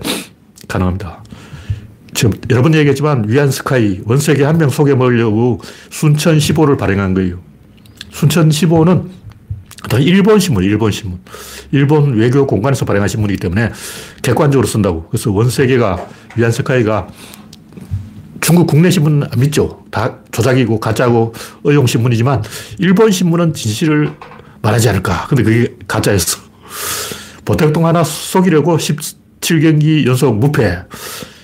가능합니다. 0.68 1.24
지금 2.20 2.34
여러 2.50 2.62
번 2.62 2.76
얘기했지만 2.76 3.30
위안 3.30 3.50
스카이 3.50 4.02
원세계 4.04 4.44
한명 4.44 4.70
속여 4.70 4.98
먹으려고 4.98 5.62
순천 5.90 6.38
15를 6.38 6.78
발행한 6.78 7.14
거예요. 7.14 7.40
순천 8.12 8.50
15는 8.50 9.08
일본 10.02 10.38
신문, 10.38 10.66
일본 10.66 10.92
신문. 10.92 11.20
일본 11.72 12.18
외교 12.18 12.46
공간에서 12.46 12.84
발행한 12.84 13.08
신문이기 13.08 13.40
때문에 13.40 13.72
객관적으로 14.22 14.68
쓴다고. 14.68 15.08
그래서 15.10 15.32
원세계가, 15.32 16.08
위안스카이가 16.36 17.08
중국 18.42 18.68
국내 18.68 18.92
신문은 18.92 19.24
안 19.32 19.40
믿죠. 19.40 19.86
다 19.90 20.18
조작이고 20.34 20.82
가짜고 20.82 21.34
의용 21.64 21.88
신문이지만 21.88 22.44
일본 22.80 23.12
신문은 23.12 23.54
진실을 23.54 24.12
말하지 24.62 24.90
않을까. 24.90 25.26
근데 25.30 25.44
그게 25.44 25.74
가짜였어. 25.88 26.38
보택동 27.46 27.86
하나 27.86 28.04
속이려고 28.04 28.76
17경기 28.76 30.06
연속 30.06 30.38
무패. 30.38 30.84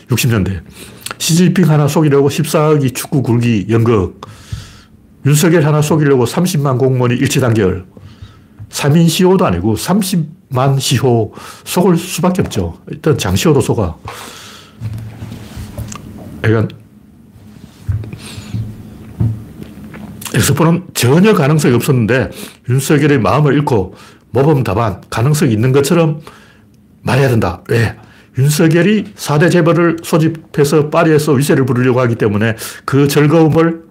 60년대. 0.09 0.61
시진핑 1.17 1.69
하나 1.69 1.87
속이려고 1.87 2.29
14억이 2.29 2.93
축구 2.93 3.21
굴기 3.21 3.67
연극. 3.69 4.21
윤석열 5.25 5.65
하나 5.65 5.81
속이려고 5.81 6.25
30만 6.25 6.77
공무원이 6.77 7.15
일치 7.15 7.39
단결. 7.39 7.85
3인 8.69 9.07
시호도 9.09 9.45
아니고 9.45 9.75
30만 9.75 10.79
시호 10.79 11.33
속을 11.63 11.97
수밖에 11.97 12.41
없죠. 12.41 12.79
일단 12.89 13.17
장시호도 13.17 13.61
속아. 13.61 13.95
그러니까 16.41 16.75
엑스포는 20.35 20.87
전혀 20.93 21.33
가능성이 21.33 21.73
없었는데 21.75 22.29
윤석열의 22.69 23.19
마음을 23.19 23.57
읽고 23.59 23.95
모범 24.31 24.63
답안 24.63 25.01
가능성이 25.09 25.53
있는 25.53 25.71
것처럼 25.71 26.21
말해야 27.03 27.29
된다. 27.29 27.63
왜? 27.69 27.95
윤석열이 28.37 29.13
4대 29.15 29.51
재벌을 29.51 29.97
소집해서 30.03 30.89
파리에서 30.89 31.33
위세를 31.33 31.65
부르려고 31.65 32.01
하기 32.01 32.15
때문에 32.15 32.55
그 32.83 33.07
즐거움을 33.07 33.83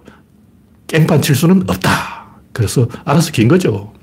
깽판 0.87 1.21
칠 1.21 1.35
수는 1.35 1.63
없다. 1.67 1.89
그래서 2.53 2.87
알아서 3.03 3.31
긴 3.31 3.47
거죠. 3.47 3.93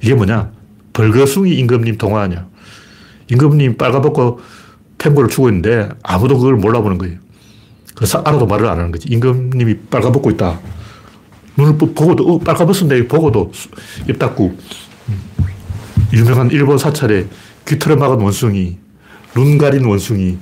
이게 0.00 0.14
뭐냐? 0.14 0.52
벌거숭이 0.92 1.54
임금님 1.54 1.98
동화 1.98 2.22
아니야. 2.22 2.46
임금님 3.30 3.76
빨가벗고 3.76 4.40
탱고를 4.98 5.28
추고 5.28 5.48
있는데 5.48 5.88
아무도 6.02 6.38
그걸 6.38 6.54
몰라보는 6.54 6.98
거예요. 6.98 7.18
그래서 7.94 8.22
알아도 8.24 8.46
말을 8.46 8.66
안 8.66 8.78
하는 8.78 8.92
거지. 8.92 9.08
임금님이 9.08 9.76
빨가벗고 9.90 10.30
있다. 10.30 10.60
눈을 11.56 11.78
보고도, 11.78 12.26
어, 12.26 12.38
빨가벗은데 12.38 13.06
보고도 13.06 13.52
입 14.08 14.18
닫고. 14.18 14.56
유명한 16.12 16.50
일본 16.50 16.78
사찰에 16.78 17.26
귀털을 17.66 17.96
막은 17.96 18.20
원숭이, 18.20 18.78
눈 19.34 19.58
가린 19.58 19.84
원숭이, 19.84 20.38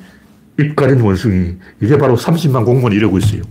입 0.59 0.77
가린 0.77 1.01
원숭이. 1.01 1.57
이게 1.81 1.97
바로 1.99 2.17
30만 2.17 2.65
공무원이 2.65 2.97
이러고 2.97 3.19
있어요. 3.19 3.43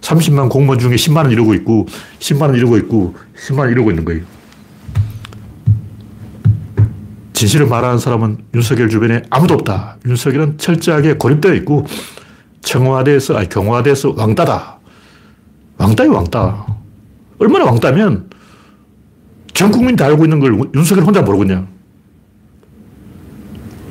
30만 0.00 0.48
공무원 0.48 0.78
중에 0.78 0.96
10만원 0.96 1.30
이러고 1.32 1.54
있고, 1.54 1.86
10만원 2.18 2.56
이러고 2.56 2.76
있고, 2.78 3.14
10만원 3.36 3.70
이러고 3.72 3.90
있는 3.90 4.04
거예요. 4.04 4.22
진실을 7.34 7.66
말하는 7.68 7.98
사람은 7.98 8.38
윤석열 8.54 8.90
주변에 8.90 9.22
아무도 9.30 9.54
없다. 9.54 9.96
윤석열은 10.06 10.58
철저하게 10.58 11.14
고립되어 11.14 11.54
있고 11.54 11.86
청와대에서, 12.60 13.34
아니 13.34 13.48
경화대에서 13.48 14.14
왕따다. 14.14 14.78
왕따요, 15.78 16.12
왕따. 16.12 16.66
얼마나 17.38 17.64
왕따면 17.64 18.28
전 19.54 19.70
국민이 19.70 19.96
다 19.96 20.04
알고 20.04 20.26
있는 20.26 20.38
걸 20.38 20.58
윤석열 20.74 21.06
혼자 21.06 21.22
모르고 21.22 21.44
있냐. 21.44 21.66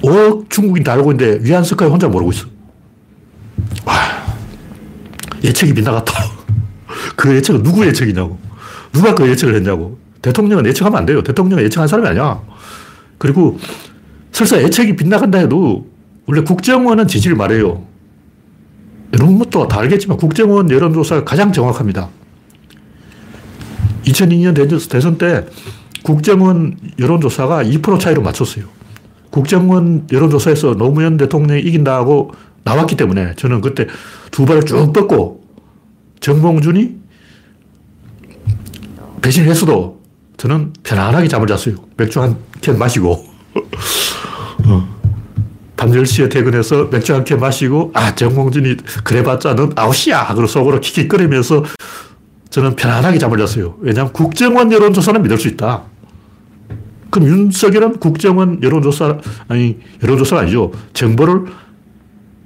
5억 0.09 0.49
중국인 0.49 0.83
다 0.83 0.93
알고 0.93 1.11
있는데 1.11 1.43
위안석하이 1.43 1.87
혼자 1.87 2.07
모르고 2.07 2.31
있어. 2.31 2.47
와, 3.85 3.95
예측이 5.43 5.73
빗나갔다. 5.73 6.13
그 7.15 7.35
예측은 7.35 7.63
누구 7.63 7.85
예측이냐고. 7.85 8.39
누가 8.91 9.13
그 9.13 9.27
예측을 9.29 9.55
했냐고. 9.55 9.99
대통령은 10.21 10.65
예측하면 10.65 10.99
안 10.99 11.05
돼요. 11.05 11.21
대통령은 11.23 11.63
예측한 11.65 11.87
사람이 11.87 12.07
아니야. 12.09 12.41
그리고 13.17 13.59
설사 14.31 14.61
예측이 14.61 14.95
빗나간다 14.95 15.37
해도 15.37 15.87
원래 16.25 16.41
국정원은 16.41 17.07
진실을 17.07 17.37
말해요. 17.37 17.83
여러분도 19.13 19.67
다 19.67 19.79
알겠지만 19.79 20.17
국정원 20.17 20.69
여론조사가 20.69 21.23
가장 21.23 21.51
정확합니다. 21.51 22.09
2002년 24.05 24.89
대선 24.89 25.17
때 25.17 25.45
국정원 26.03 26.77
여론조사가 26.99 27.63
2% 27.63 27.99
차이로 27.99 28.21
맞췄어요. 28.21 28.78
국정원 29.29 30.07
여론조사에서 30.11 30.75
노무현 30.75 31.17
대통령이 31.17 31.61
이긴다고 31.61 32.31
나왔기 32.63 32.97
때문에 32.97 33.35
저는 33.35 33.61
그때 33.61 33.87
두 34.31 34.45
발을 34.45 34.63
쭉 34.65 34.91
뻗고 34.93 35.43
정몽준이 36.19 36.97
배신했어도 39.21 39.99
저는 40.37 40.73
편안하게 40.83 41.27
잠을 41.27 41.47
잤어요. 41.47 41.75
맥주 41.97 42.21
한 42.21 42.37
캔 42.61 42.77
마시고. 42.77 43.25
어. 44.65 44.99
밤 45.77 45.91
10시에 45.91 46.29
퇴근해서 46.29 46.85
맥주 46.91 47.13
한 47.13 47.23
캔 47.23 47.39
마시고, 47.39 47.91
아, 47.93 48.13
정몽준이 48.15 48.75
그래봤자 49.05 49.55
넌 49.55 49.71
아웃이야. 49.75 50.21
하고 50.21 50.45
속으로 50.45 50.81
킥킥거리면서 50.81 51.63
저는 52.49 52.75
편안하게 52.75 53.17
잠을 53.17 53.37
잤어요. 53.37 53.75
왜냐하면 53.79 54.11
국정원 54.11 54.71
여론조사는 54.71 55.21
믿을 55.21 55.37
수 55.37 55.47
있다. 55.47 55.83
그럼 57.09 57.27
윤석열은 57.27 57.99
국정원 57.99 58.61
여론조사, 58.61 59.17
아니, 59.47 59.79
여론조사가 60.03 60.43
아니죠. 60.43 60.71
정보를 60.93 61.45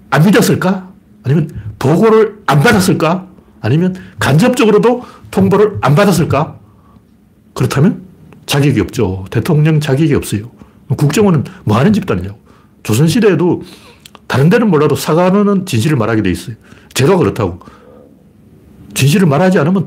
안 0.09 0.25
믿었을까? 0.25 0.89
아니면 1.23 1.49
보고를 1.79 2.43
안 2.45 2.61
받았을까? 2.61 3.27
아니면 3.61 3.95
간접적으로도 4.19 5.03
통보를 5.31 5.77
안 5.81 5.95
받았을까? 5.95 6.59
그렇다면 7.53 8.03
자격이 8.45 8.79
없죠. 8.81 9.25
대통령 9.31 9.79
자격이 9.79 10.13
없어요. 10.13 10.51
국정원은 10.97 11.45
뭐 11.63 11.77
하는 11.77 11.93
집단이냐고. 11.93 12.37
조선시대에도 12.83 13.63
다른 14.27 14.49
데는 14.49 14.69
몰라도 14.69 14.95
사관원은 14.95 15.65
진실을 15.65 15.97
말하게 15.97 16.21
돼 16.23 16.31
있어요. 16.31 16.55
제가 16.93 17.17
그렇다고. 17.17 17.59
진실을 18.93 19.27
말하지 19.27 19.59
않으면 19.59 19.85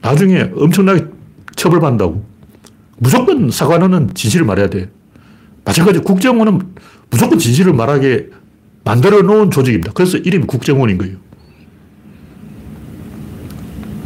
나중에 0.00 0.50
엄청나게 0.54 1.06
처벌받는다고. 1.56 2.24
무조건 2.98 3.50
사관원은 3.50 4.14
진실을 4.14 4.44
말해야 4.46 4.68
돼. 4.68 4.90
마찬가지 5.64 6.00
국정원은 6.00 6.60
무조건 7.10 7.38
진실을 7.38 7.72
말하게 7.72 8.28
만들어 8.84 9.22
놓은 9.22 9.50
조직입니다. 9.50 9.92
그래서 9.92 10.18
이름이 10.18 10.46
국정원인 10.46 10.98
거예요. 10.98 11.16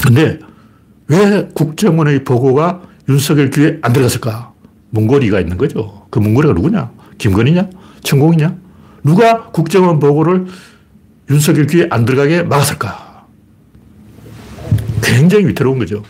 근데 0.04 0.38
왜 1.08 1.48
국정원의 1.54 2.24
보고가 2.24 2.82
윤석열 3.08 3.50
귀에 3.50 3.78
안 3.82 3.92
들어갔을까? 3.92 4.52
몽골이가 4.90 5.40
있는 5.40 5.56
거죠. 5.56 6.06
그 6.10 6.18
몽골이가 6.18 6.54
누구냐? 6.54 6.90
김건희냐? 7.18 7.70
천공이냐? 8.02 8.56
누가 9.04 9.50
국정원 9.50 9.98
보고를 9.98 10.46
윤석열 11.30 11.66
귀에 11.66 11.86
안 11.90 12.04
들어가게 12.04 12.42
막았을까? 12.42 13.26
굉장히 15.02 15.46
위태로운 15.46 15.78
거죠. 15.78 16.02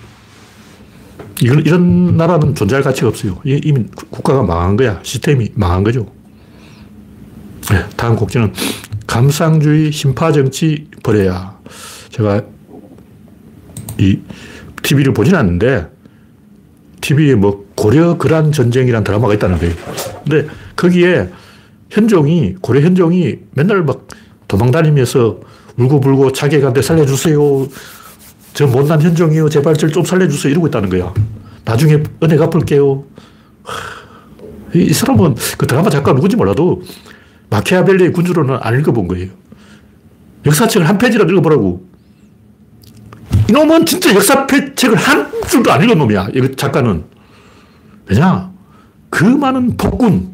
이건, 1.40 1.60
이런 1.60 2.16
나라는 2.16 2.54
존재할 2.54 2.82
가치가 2.82 3.08
없어요. 3.08 3.40
이미 3.44 3.84
국가가 4.10 4.42
망한 4.42 4.76
거야. 4.76 5.00
시스템이 5.02 5.50
망한 5.54 5.84
거죠. 5.84 6.06
네, 7.70 7.84
다음 7.96 8.16
곡지는 8.16 8.52
감상주의, 9.06 9.92
심파정치 9.92 10.88
버려야. 11.02 11.58
제가 12.10 12.42
이 13.98 14.18
TV를 14.82 15.12
보진 15.12 15.34
않는데 15.34 15.88
TV에 17.00 17.34
뭐 17.34 17.66
고려 17.74 18.16
거란 18.16 18.52
전쟁이라는 18.52 19.04
드라마가 19.04 19.34
있다는 19.34 19.58
거예요. 19.58 19.74
근데 20.24 20.48
거기에 20.76 21.28
현종이, 21.90 22.54
고려 22.60 22.80
현종이 22.80 23.38
맨날 23.52 23.82
막 23.82 24.08
도망다니면서 24.48 25.40
울고불고 25.76 26.32
자기한테 26.32 26.82
살려주세요. 26.82 27.68
저 28.54 28.66
못난 28.66 29.00
현종이요. 29.00 29.48
제발 29.48 29.76
저좀 29.76 30.04
살려주세요. 30.04 30.52
이러고 30.52 30.66
있다는 30.68 30.88
거야. 30.88 31.12
나중에 31.64 32.02
은혜 32.22 32.36
갚을게요. 32.36 33.04
이 34.74 34.92
사람은 34.92 35.36
그 35.58 35.66
드라마 35.66 35.90
작가 35.90 36.14
누군지 36.14 36.36
몰라도 36.36 36.82
마키아벨리의 37.50 38.12
군주로는 38.12 38.58
안 38.60 38.78
읽어본 38.78 39.08
거예요. 39.08 39.30
역사책을 40.46 40.88
한 40.88 40.98
페이지라도 40.98 41.30
읽어보라고. 41.32 41.86
이놈은 43.48 43.86
진짜 43.86 44.14
역사책을 44.14 44.96
한 44.96 45.30
줄도 45.48 45.70
안 45.70 45.82
읽은 45.82 45.98
놈이야. 45.98 46.28
이 46.34 46.56
작가는. 46.56 47.04
왜냐? 48.06 48.50
그 49.10 49.24
많은 49.24 49.76
폭군. 49.76 50.30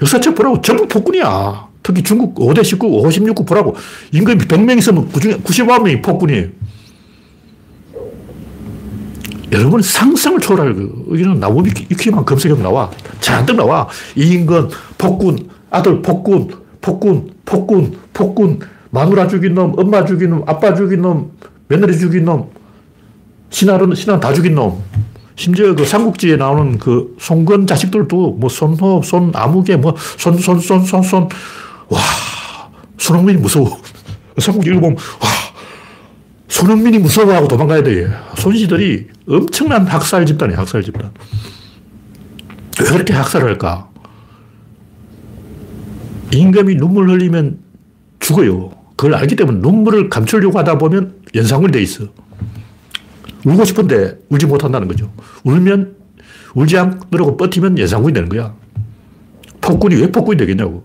역사책 0.00 0.34
보라고 0.34 0.60
전부 0.62 0.88
폭군이야. 0.88 1.68
특히 1.82 2.02
중국 2.02 2.34
5대 2.36 2.64
19, 2.64 2.88
56국 3.02 3.46
보라고. 3.46 3.76
임금이 4.12 4.44
100명 4.44 4.78
있으면 4.78 5.08
그 5.12 5.20
중에 5.20 5.36
99명이 5.36 6.02
폭군이에요. 6.02 6.48
여러분 9.54 9.80
상상을 9.80 10.40
초월할 10.40 10.74
그, 10.74 11.06
여기는 11.12 11.38
나무 11.38 11.64
위키만 11.64 12.24
검색하면 12.24 12.62
나와. 12.62 12.90
잔뜩 13.20 13.56
나와. 13.56 13.88
이인건, 14.16 14.68
폭군, 14.98 15.48
아들 15.70 16.02
폭군, 16.02 16.50
폭군, 16.80 17.30
폭군, 17.44 17.96
폭군, 18.12 18.60
마누라 18.90 19.28
죽인 19.28 19.54
놈, 19.54 19.72
엄마 19.78 20.04
죽인 20.04 20.30
놈, 20.30 20.42
아빠 20.46 20.74
죽인 20.74 21.02
놈, 21.02 21.30
며느리 21.68 21.96
죽인 21.96 22.24
놈, 22.24 22.50
신하는, 23.50 23.94
신하 23.94 24.18
다 24.18 24.32
죽인 24.32 24.56
놈. 24.56 24.82
심지어 25.36 25.74
그 25.74 25.84
삼국지에 25.84 26.36
나오는 26.36 26.78
그 26.78 27.16
송건 27.18 27.66
자식들도 27.66 28.36
뭐 28.38 28.48
손호, 28.48 29.02
손, 29.02 29.30
아무개, 29.34 29.76
뭐 29.76 29.94
손, 30.18 30.36
손, 30.38 30.58
손, 30.58 30.84
손, 30.84 31.02
손. 31.02 31.28
와, 31.88 32.00
손흥민이 32.98 33.38
무서워. 33.38 33.80
삼국지 34.38 34.70
읽어보면, 34.70 34.96
와, 34.96 35.28
손흥민이 36.48 36.98
무서워하고 36.98 37.48
도망가야 37.48 37.82
돼. 37.82 38.08
손시들이 38.36 39.08
엄청난 39.28 39.86
학살 39.86 40.26
집단이야, 40.26 40.58
학살 40.58 40.82
집단. 40.82 41.10
왜 42.80 42.86
그렇게 42.86 43.12
학살을 43.12 43.48
할까? 43.48 43.88
임금이 46.32 46.76
눈물 46.76 47.08
흘리면 47.10 47.58
죽어요. 48.20 48.70
그걸 48.96 49.14
알기 49.14 49.36
때문에 49.36 49.58
눈물을 49.58 50.08
감추려고 50.08 50.58
하다 50.58 50.78
보면 50.78 51.22
연상군이 51.34 51.72
돼 51.72 51.82
있어. 51.82 52.04
울고 53.44 53.64
싶은데 53.64 54.18
울지 54.30 54.46
못한다는 54.46 54.88
거죠. 54.88 55.12
울면 55.44 55.96
울지 56.54 56.76
않으려고 56.78 57.36
버티면 57.36 57.78
연상군이 57.78 58.14
되는 58.14 58.28
거야. 58.28 58.54
폭군이 59.60 59.96
왜 59.96 60.10
폭군이 60.10 60.36
되겠냐고. 60.36 60.84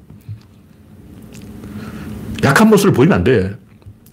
약한 2.43 2.69
모습을 2.69 2.93
보이면 2.93 3.17
안 3.17 3.24
돼. 3.24 3.56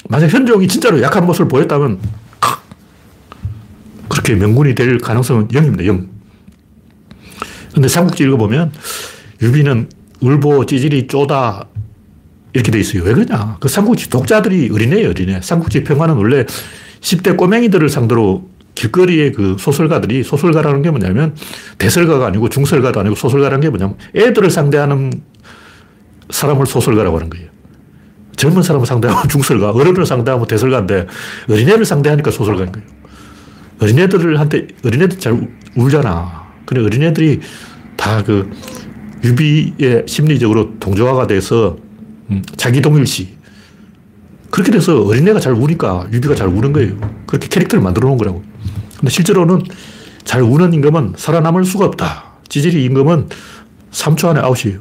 만약 0.08 0.28
현종이 0.28 0.68
진짜로 0.68 1.00
약한 1.02 1.26
모습을 1.26 1.48
보였다면 1.48 1.98
그렇게 4.08 4.34
명군이 4.34 4.74
될 4.74 4.98
가능성은 4.98 5.48
0입니다. 5.48 5.84
0. 5.84 6.08
근데 7.74 7.88
삼국지 7.88 8.24
읽어보면 8.24 8.72
유비는 9.42 9.90
울보, 10.20 10.66
찌질이, 10.66 11.06
쪼다 11.06 11.66
이렇게 12.52 12.70
돼 12.70 12.80
있어요. 12.80 13.02
왜 13.02 13.12
그러냐? 13.12 13.58
그 13.60 13.68
삼국지 13.68 14.08
독자들이 14.08 14.70
어린애예요, 14.72 15.10
어린애. 15.10 15.40
삼국지 15.42 15.84
평화는 15.84 16.14
원래 16.14 16.46
10대 17.00 17.36
꼬맹이들을 17.36 17.88
상대로 17.90 18.48
길거리에 18.74 19.32
그 19.32 19.56
소설가들이 19.58 20.22
소설가라는 20.22 20.82
게 20.82 20.90
뭐냐면 20.90 21.34
대설가가 21.78 22.26
아니고 22.26 22.48
중설가도 22.48 23.00
아니고 23.00 23.14
소설가라는 23.14 23.60
게 23.60 23.68
뭐냐면 23.68 23.96
애들을 24.14 24.50
상대하는 24.50 25.12
사람을 26.30 26.66
소설가라고 26.66 27.16
하는 27.16 27.30
거예요. 27.30 27.48
젊은 28.36 28.62
사람을 28.62 28.86
상대하면 28.86 29.28
중설가, 29.28 29.70
어른을 29.70 30.06
상대하면 30.06 30.46
대설가인데 30.46 31.06
어린애를 31.50 31.84
상대하니까 31.84 32.30
소설가인 32.30 32.72
거예요. 32.72 32.86
어린애들한테, 33.80 34.68
어린애들 34.84 35.18
잘 35.18 35.48
울잖아. 35.74 36.46
근데 36.64 36.82
어린애들이 36.82 37.40
다 37.96 38.22
그 38.22 38.50
유비의 39.24 40.04
심리적으로 40.06 40.78
동조화가 40.78 41.26
돼서 41.26 41.76
음, 42.30 42.42
자기 42.56 42.80
동일시. 42.80 43.36
그렇게 44.50 44.70
돼서 44.70 45.02
어린애가 45.02 45.40
잘 45.40 45.52
우니까 45.52 46.06
유비가 46.12 46.34
잘 46.34 46.48
우는 46.48 46.72
거예요. 46.72 46.96
그렇게 47.26 47.48
캐릭터를 47.48 47.82
만들어 47.82 48.08
놓은 48.08 48.18
거라고. 48.18 48.44
근데 48.98 49.10
실제로는 49.10 49.62
잘 50.24 50.42
우는 50.42 50.72
임금은 50.74 51.14
살아남을 51.16 51.64
수가 51.64 51.86
없다. 51.86 52.36
찌질이 52.48 52.84
임금은 52.84 53.28
3초 53.90 54.28
안에 54.28 54.40
아웃이에요. 54.40 54.80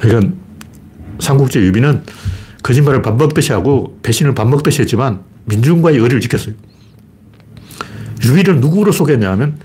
그러니까 0.00 0.32
삼국지 1.24 1.58
유비는 1.58 2.04
거짓말을 2.62 3.02
밥 3.02 3.16
먹듯이 3.16 3.52
하고 3.52 3.98
배신을 4.02 4.34
밥 4.34 4.48
먹듯이 4.48 4.82
했지만 4.82 5.22
민중과의 5.46 5.98
의리를 5.98 6.20
지켰어요. 6.20 6.54
유비를 8.24 8.60
누구로 8.60 8.92
속였냐면 8.92 9.58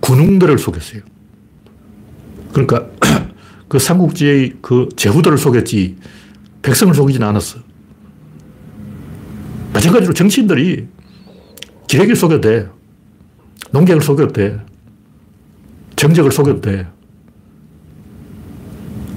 군웅들을 0.00 0.58
속였어요. 0.58 1.02
그러니까 2.52 2.86
그 3.68 3.78
삼국지의 3.78 4.54
그 4.60 4.88
제후들을 4.96 5.38
속였지 5.38 5.96
백성을 6.62 6.92
속이지는 6.94 7.26
않았어. 7.26 7.60
마찬가지로 9.72 10.14
정치인들이 10.14 10.88
기레기를 11.86 12.16
속여도 12.16 12.40
돼. 12.40 12.68
농객을 13.70 14.02
속여도 14.02 14.32
돼. 14.32 14.60
정적을 15.96 16.30
속여도 16.32 16.60
돼. 16.60 16.86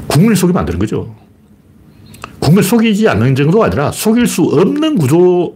국민을 0.08 0.36
속이면 0.36 0.60
안 0.60 0.65
되는 0.65 0.80
거죠. 0.80 1.15
국민을 2.49 2.63
속이지 2.63 3.07
않는 3.07 3.35
정도가 3.35 3.65
아니라 3.65 3.91
속일 3.91 4.25
수 4.27 4.41
없는 4.43 4.97
구조로 4.97 5.53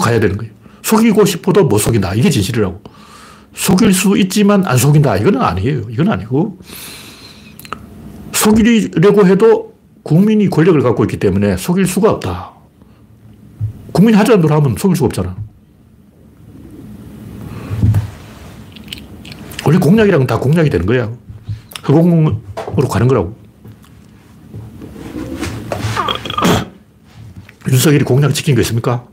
가야 0.00 0.20
되는 0.20 0.36
거예요. 0.36 0.52
속이고 0.82 1.24
싶어도 1.24 1.64
못 1.64 1.78
속인다. 1.78 2.14
이게 2.14 2.30
진실이라고. 2.30 2.80
속일 3.54 3.92
수 3.92 4.16
있지만 4.18 4.64
안 4.64 4.76
속인다. 4.76 5.16
이건 5.16 5.40
아니에요. 5.40 5.82
이건 5.90 6.08
아니고. 6.10 6.58
속이려고 8.32 9.26
해도 9.26 9.74
국민이 10.02 10.48
권력을 10.48 10.80
갖고 10.82 11.04
있기 11.04 11.18
때문에 11.18 11.56
속일 11.56 11.86
수가 11.86 12.10
없다. 12.12 12.52
국민이 13.92 14.16
하자는 14.16 14.42
대로 14.42 14.54
하면 14.54 14.76
속일 14.78 14.96
수가 14.96 15.06
없잖아. 15.06 15.36
원래 19.66 19.78
공약이랑 19.78 20.26
다 20.26 20.38
공약이 20.38 20.68
되는 20.70 20.84
거야. 20.86 21.10
허공으로 21.88 22.88
가는 22.88 23.08
거라고. 23.08 23.43
윤석열이 27.70 28.04
공약 28.04 28.34
지킨 28.34 28.54
거 28.54 28.60
있습니까? 28.60 29.06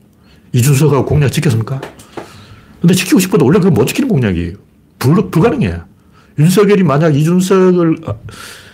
이준석하고 0.53 1.05
공약 1.05 1.31
지켰습니까? 1.31 1.79
근데 2.81 2.93
지키고 2.93 3.19
싶어도 3.19 3.45
원래 3.45 3.59
그건 3.59 3.73
못 3.73 3.85
지키는 3.85 4.09
공약이에요. 4.09 4.53
불, 4.99 5.29
불가능해. 5.29 5.75
윤석열이 6.39 6.83
만약 6.83 7.15
이준석을, 7.15 7.97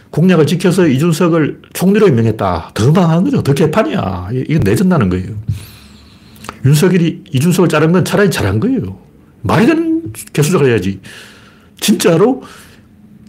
공약을 0.09 0.47
지켜서 0.47 0.87
이준석을 0.87 1.61
총리로 1.73 2.07
임명했다. 2.07 2.71
더 2.73 2.91
망한 2.91 3.23
거죠. 3.23 3.43
더 3.43 3.53
개판이야. 3.53 4.29
이건 4.31 4.61
내전나는 4.63 5.09
거예요. 5.09 5.35
윤석열이 6.65 7.23
이준석을 7.33 7.69
자른 7.69 7.91
건 7.91 8.03
차라리 8.03 8.31
잘한 8.31 8.59
거예요. 8.59 8.99
말이 9.41 9.65
되는 9.65 10.11
개수작을 10.33 10.69
해야지. 10.69 10.99
진짜로 11.79 12.41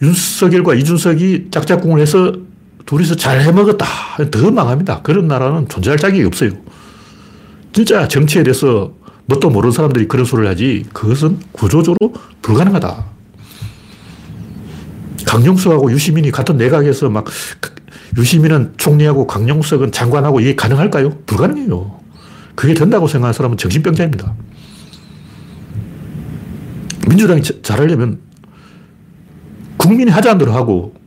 윤석열과 0.00 0.74
이준석이 0.74 1.48
짝짝꿍을 1.50 2.00
해서 2.00 2.32
둘이서 2.88 3.16
잘 3.16 3.42
해먹었다. 3.42 3.84
더 4.30 4.50
망합니다. 4.50 5.02
그런 5.02 5.28
나라는 5.28 5.68
존재할 5.68 5.98
자격이 5.98 6.24
없어요. 6.24 6.52
진짜 7.70 8.08
정치에 8.08 8.42
대해서 8.42 8.94
뭣도 9.26 9.50
모르는 9.50 9.72
사람들이 9.72 10.08
그런 10.08 10.24
소리를 10.24 10.48
하지 10.48 10.86
그것은 10.94 11.38
구조적으로 11.52 12.14
불가능하다. 12.40 13.04
강용석하고 15.26 15.92
유시민이 15.92 16.30
같은 16.30 16.56
내각에서 16.56 17.10
막 17.10 17.26
유시민은 18.16 18.72
총리하고 18.78 19.26
강용석은 19.26 19.92
장관하고 19.92 20.40
이게 20.40 20.56
가능할까요? 20.56 21.10
불가능해요. 21.26 22.00
그게 22.54 22.72
된다고 22.72 23.06
생각하는 23.06 23.34
사람은 23.34 23.58
정신병자입니다. 23.58 24.34
민주당이 27.06 27.42
잘하려면 27.62 28.20
국민이 29.76 30.10
하자는 30.10 30.38
대로 30.38 30.52
하고 30.52 30.97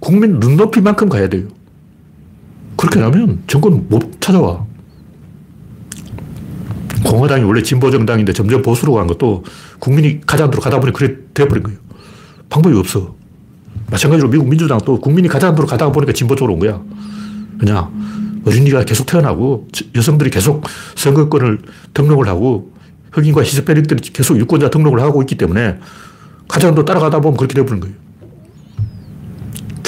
국민 0.00 0.40
눈높이만큼 0.40 1.08
가야 1.08 1.28
돼요. 1.28 1.46
그렇게 2.76 3.00
하면 3.00 3.42
정권 3.46 3.86
못 3.88 4.20
찾아와. 4.20 4.66
공화당이 7.04 7.44
원래 7.44 7.62
진보 7.62 7.90
정당인데 7.90 8.32
점점 8.32 8.62
보수로 8.62 8.94
간 8.94 9.06
것도 9.06 9.44
국민이 9.78 10.20
대로 10.50 10.60
가다 10.60 10.80
보니 10.80 10.92
그래 10.92 11.16
돼버린 11.34 11.62
거예요. 11.62 11.78
방법이 12.48 12.76
없어. 12.76 13.14
마찬가지로 13.90 14.28
미국 14.30 14.48
민주당도 14.48 15.00
국민이 15.00 15.28
대로 15.54 15.66
가다 15.66 15.92
보니까 15.92 16.12
진보 16.12 16.34
쪽으로 16.34 16.54
온 16.54 16.60
거야. 16.60 16.82
그냥 17.58 18.40
어린이가 18.44 18.84
계속 18.84 19.04
태어나고 19.06 19.68
여성들이 19.94 20.30
계속 20.30 20.64
선거권을 20.96 21.58
등록을 21.92 22.28
하고 22.28 22.72
흑인과 23.12 23.42
히스패닉들이 23.42 24.00
계속 24.12 24.38
유권자 24.38 24.70
등록을 24.70 25.00
하고 25.00 25.20
있기 25.22 25.36
때문에 25.36 25.78
대로 26.70 26.84
따라가다 26.84 27.20
보면 27.20 27.36
그렇게 27.36 27.54
돼버린 27.54 27.80
거예요. 27.80 27.94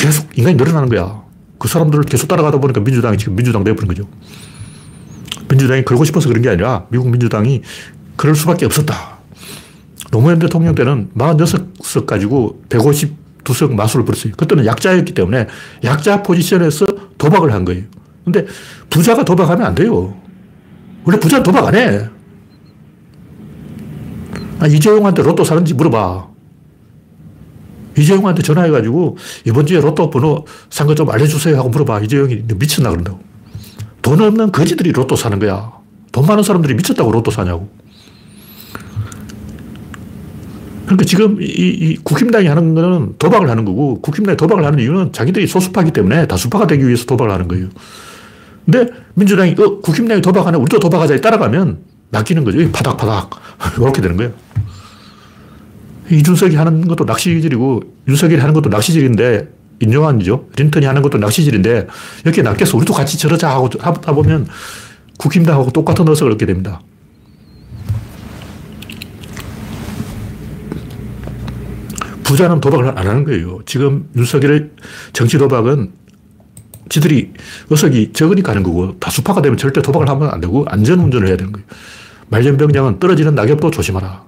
계속 0.02 0.36
인간이 0.36 0.56
늘어나는 0.56 0.88
거야. 0.88 1.22
그 1.58 1.68
사람들을 1.68 2.04
계속 2.06 2.26
따라가다 2.26 2.58
보니까 2.58 2.80
민주당이 2.80 3.16
지금 3.18 3.36
민주당 3.36 3.62
되어버린 3.62 3.86
거죠. 3.86 4.08
민주당이 5.48 5.84
그러고 5.84 6.04
싶어서 6.04 6.28
그런 6.28 6.42
게 6.42 6.48
아니라 6.48 6.86
미국 6.88 7.08
민주당이 7.08 7.62
그럴 8.16 8.34
수밖에 8.34 8.66
없었다. 8.66 9.18
노무현 10.10 10.40
대통령 10.40 10.74
때는 10.74 11.10
46석 11.16 12.06
가지고 12.06 12.60
152석 12.68 13.74
마술을 13.74 14.04
벌었어요. 14.04 14.32
그때는 14.36 14.66
약자였기 14.66 15.14
때문에 15.14 15.46
약자 15.84 16.24
포지션에서 16.24 16.84
도박을 17.16 17.52
한 17.52 17.64
거예요. 17.64 17.84
근데 18.24 18.44
부자가 18.90 19.24
도박하면 19.24 19.64
안 19.64 19.74
돼요. 19.76 20.16
원래 21.04 21.18
부자는 21.20 21.44
도박 21.44 21.68
안 21.68 21.76
해. 21.76 22.08
아, 24.58 24.66
이재용한테 24.66 25.22
로또 25.22 25.44
사는지 25.44 25.74
물어봐. 25.74 26.32
이재용한테 27.96 28.42
전화해가지고 28.42 29.16
이번 29.46 29.66
주에 29.66 29.81
로또 29.81 30.11
번호 30.11 30.44
산 30.70 30.87
거 30.87 30.94
좀 30.94 31.11
알려주세요 31.11 31.57
하고 31.59 31.68
물어봐. 31.68 32.00
이재용이 32.00 32.42
미쳤나 32.57 32.90
그런다고. 32.90 33.20
돈 34.02 34.20
없는 34.20 34.52
거지들이 34.52 34.92
로또 34.92 35.16
사는 35.16 35.38
거야. 35.38 35.72
돈 36.11 36.26
많은 36.26 36.42
사람들이 36.42 36.74
미쳤다고 36.74 37.12
로또 37.12 37.31
사냐고. 37.31 37.68
그러니까 40.85 41.05
지금 41.07 41.40
이, 41.40 41.46
이 41.46 41.96
국힘당이 42.02 42.46
하는 42.48 42.74
거는 42.74 43.14
도박을 43.18 43.48
하는 43.48 43.64
거고 43.64 44.00
국힘당이 44.02 44.37
도박을 44.37 44.64
하는 44.64 44.78
이유는 44.81 45.12
자기들이 45.12 45.46
소수파기 45.46 45.92
때문에 45.92 46.26
다수파가 46.26 46.66
되기 46.66 46.85
위해서 46.87 47.07
도박을 47.07 47.33
하는 47.33 47.48
거예요. 47.48 47.68
근데 48.66 48.90
민주당이 49.14 49.52
어, 49.59 49.81
국힘당이 49.81 50.20
도박하네 50.20 50.59
우리도 50.59 50.78
도박하자 50.81 51.20
따라가면 51.20 51.78
낚이는 52.11 52.44
거죠. 52.44 52.59
파닥파닥 52.72 53.31
이렇게 53.81 54.02
되는 54.02 54.16
거예요. 54.16 54.33
이준석이 56.16 56.57
하는 56.57 56.87
것도 56.87 57.05
낚시질이고 57.05 57.83
윤석열이 58.09 58.40
하는 58.40 58.55
것도 58.55 58.68
낚시질인데 58.68 59.48
인정한이죠. 59.81 60.48
린턴이 60.57 60.87
하는 60.87 61.03
것도 61.03 61.18
낚시질인데 61.18 61.87
이렇게 62.25 62.42
낚여서 62.42 62.77
우리도 62.77 62.92
같이 62.92 63.18
저러자 63.18 63.51
하고 63.51 63.68
하다 63.79 64.12
보면 64.12 64.46
국힘당하고 65.18 65.70
똑같은 65.70 66.09
어석을 66.09 66.33
얻게 66.33 66.46
됩니다. 66.46 66.81
부자는 72.25 72.61
도박을 72.61 72.98
안 72.98 73.07
하는 73.07 73.25
거예요. 73.25 73.61
지금 73.66 74.09
윤석열의 74.16 74.70
정치 75.12 75.38
도박은 75.38 75.92
지들이 76.88 77.33
어석이 77.70 78.12
적으니까 78.12 78.53
하는 78.53 78.62
거고 78.62 78.98
다수파가 78.98 79.42
되면 79.42 79.57
절대 79.57 79.83
도박을 79.83 80.09
하면 80.09 80.31
안 80.31 80.40
되고 80.40 80.64
안전 80.68 81.01
운전을 81.01 81.29
해야 81.29 81.37
되는 81.37 81.53
거예요. 81.53 81.66
말년병장은 82.29 82.98
떨어지는 83.01 83.35
낙엽도 83.35 83.70
조심하라. 83.70 84.25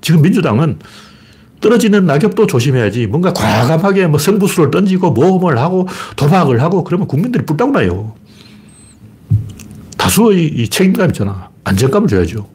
지금 0.00 0.22
민주당은 0.22 0.78
떨어지는 1.60 2.06
낙엽도 2.06 2.46
조심해야지. 2.46 3.06
뭔가 3.06 3.32
과감하게 3.32 4.06
뭐 4.06 4.18
성부수를 4.18 4.70
던지고 4.70 5.10
모험을 5.10 5.58
하고 5.58 5.88
도박을 6.16 6.62
하고 6.62 6.84
그러면 6.84 7.06
국민들이 7.08 7.44
뿔딱 7.44 7.72
나요. 7.72 8.14
다수의 9.96 10.46
이 10.46 10.68
책임감 10.68 11.10
있잖아. 11.10 11.50
안정감을 11.64 12.08
줘야죠. 12.08 12.48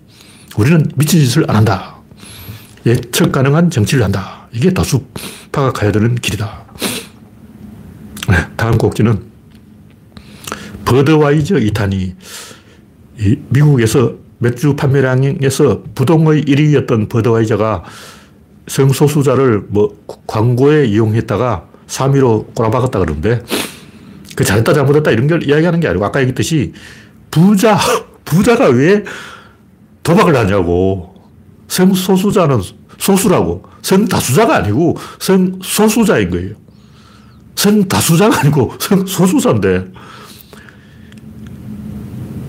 우리는 0.58 0.86
미친 0.96 1.20
짓을 1.20 1.46
안 1.50 1.58
한다. 1.58 1.98
예측 2.86 3.32
가능한 3.32 3.70
정치를 3.70 4.04
한다. 4.04 4.48
이게 4.52 4.74
다수파가 4.74 5.72
가야 5.74 5.92
되는 5.92 6.16
길이다. 6.16 6.64
네, 8.30 8.36
다음 8.56 8.78
곡지는 8.78 9.22
버드와이저 10.86 11.56
2탄이 11.56 12.16
미국에서 13.50 14.16
맥주 14.40 14.76
판매량에서 14.76 15.84
부동의 15.96 16.44
1위였던 16.44 17.10
버드와이저가 17.10 17.84
성소수자를 18.68 19.66
뭐 19.68 19.96
광고에 20.28 20.86
이용했다가 20.86 21.68
3위로 21.88 22.56
꼬라박았다 22.56 23.00
그러는데 23.00 23.42
그 24.36 24.44
잘했다 24.44 24.74
잘못했다 24.74 25.12
이런 25.12 25.28
걸 25.28 25.44
이야기하는 25.44 25.80
게 25.80 25.88
아니고 25.88 26.06
아까 26.06 26.20
얘기했듯이 26.22 26.74
부자, 27.34 27.80
부자가 28.24 28.68
왜 28.68 29.04
도박을 30.04 30.36
하냐고. 30.36 31.16
성소수자는 31.68 32.62
소수라고. 33.00 33.64
성다수자가 33.82 34.58
아니고 34.58 34.96
성소수자인 35.20 36.30
거예요. 36.30 36.56
성다수자가 37.56 38.42
아니고 38.42 38.74
성소수자인데. 38.80 39.86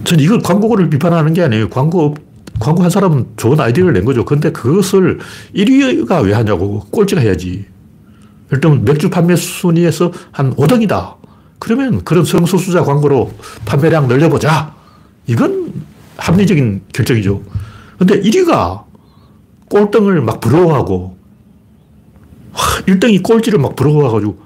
전 0.05 0.20
이걸 0.20 0.40
광고를 0.40 0.90
비판하는 0.90 1.33
게 1.33 1.42
아니에요. 1.42 1.70
광고, 1.70 2.14
광고 2.61 2.83
한 2.83 2.90
사람은 2.90 3.27
좋은 3.37 3.59
아이디어를 3.59 3.93
낸 3.93 4.05
거죠. 4.05 4.25
근데 4.25 4.51
그것을 4.53 5.19
1위가 5.55 6.25
왜 6.25 6.33
하냐고. 6.33 6.81
꼴찌가 6.90 7.21
해야지. 7.21 7.67
일단 8.53 8.85
맥주 8.85 9.11
판매 9.11 9.37
순위에서 9.37 10.12
한 10.31 10.55
5등이다. 10.55 11.17
그러면 11.59 12.05
그런 12.05 12.25
성소수자 12.25 12.83
광고로 12.85 13.33
판매량 13.64 14.07
늘려보자. 14.09 14.75
이건 15.27 15.73
합리적인 16.17 16.83
결정이죠. 16.93 17.43
근데 17.99 18.21
1위가 18.21 18.85
꼴등을 19.69 20.21
막 20.21 20.40
부러워하고 20.40 21.17
1등이 22.87 23.23
꼴찌를 23.23 23.59
막 23.59 23.75
부러워해가지고 23.75 24.38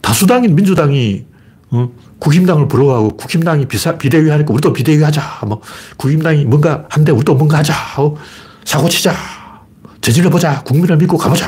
다수당인 0.00 0.54
민주당이 0.54 1.24
어? 1.70 1.92
국힘당을 2.22 2.68
부러워하고 2.68 3.16
국힘당이 3.16 3.66
비사, 3.66 3.98
비대위 3.98 4.30
하니까 4.30 4.52
우리도 4.52 4.72
비대위 4.72 5.02
하자. 5.02 5.40
뭐 5.46 5.60
국힘당이 5.96 6.44
뭔가 6.44 6.84
한데 6.88 7.10
우리도 7.10 7.34
뭔가 7.34 7.58
하자. 7.58 7.74
어? 7.98 8.14
사고 8.64 8.88
치자. 8.88 9.12
저질러 10.00 10.30
보자. 10.30 10.62
국민을 10.62 10.96
믿고 10.98 11.18
가보자. 11.18 11.46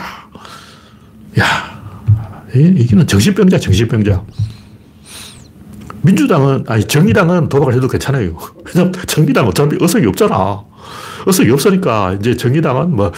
야, 1.38 1.44
이게는 2.52 3.06
정신병자, 3.06 3.58
정신병자. 3.58 4.22
민주당은, 6.02 6.64
아니, 6.68 6.84
정의당은 6.84 7.48
도박을 7.48 7.74
해도 7.74 7.88
괜찮아요. 7.88 8.36
왜냐면 8.66 8.92
정의당 9.06 9.46
어차피 9.46 9.76
의석이 9.80 10.06
없잖아. 10.06 10.62
의석이 11.26 11.50
없으니까 11.52 12.14
이제 12.20 12.36
정의당은 12.36 12.94
뭐 12.96 13.10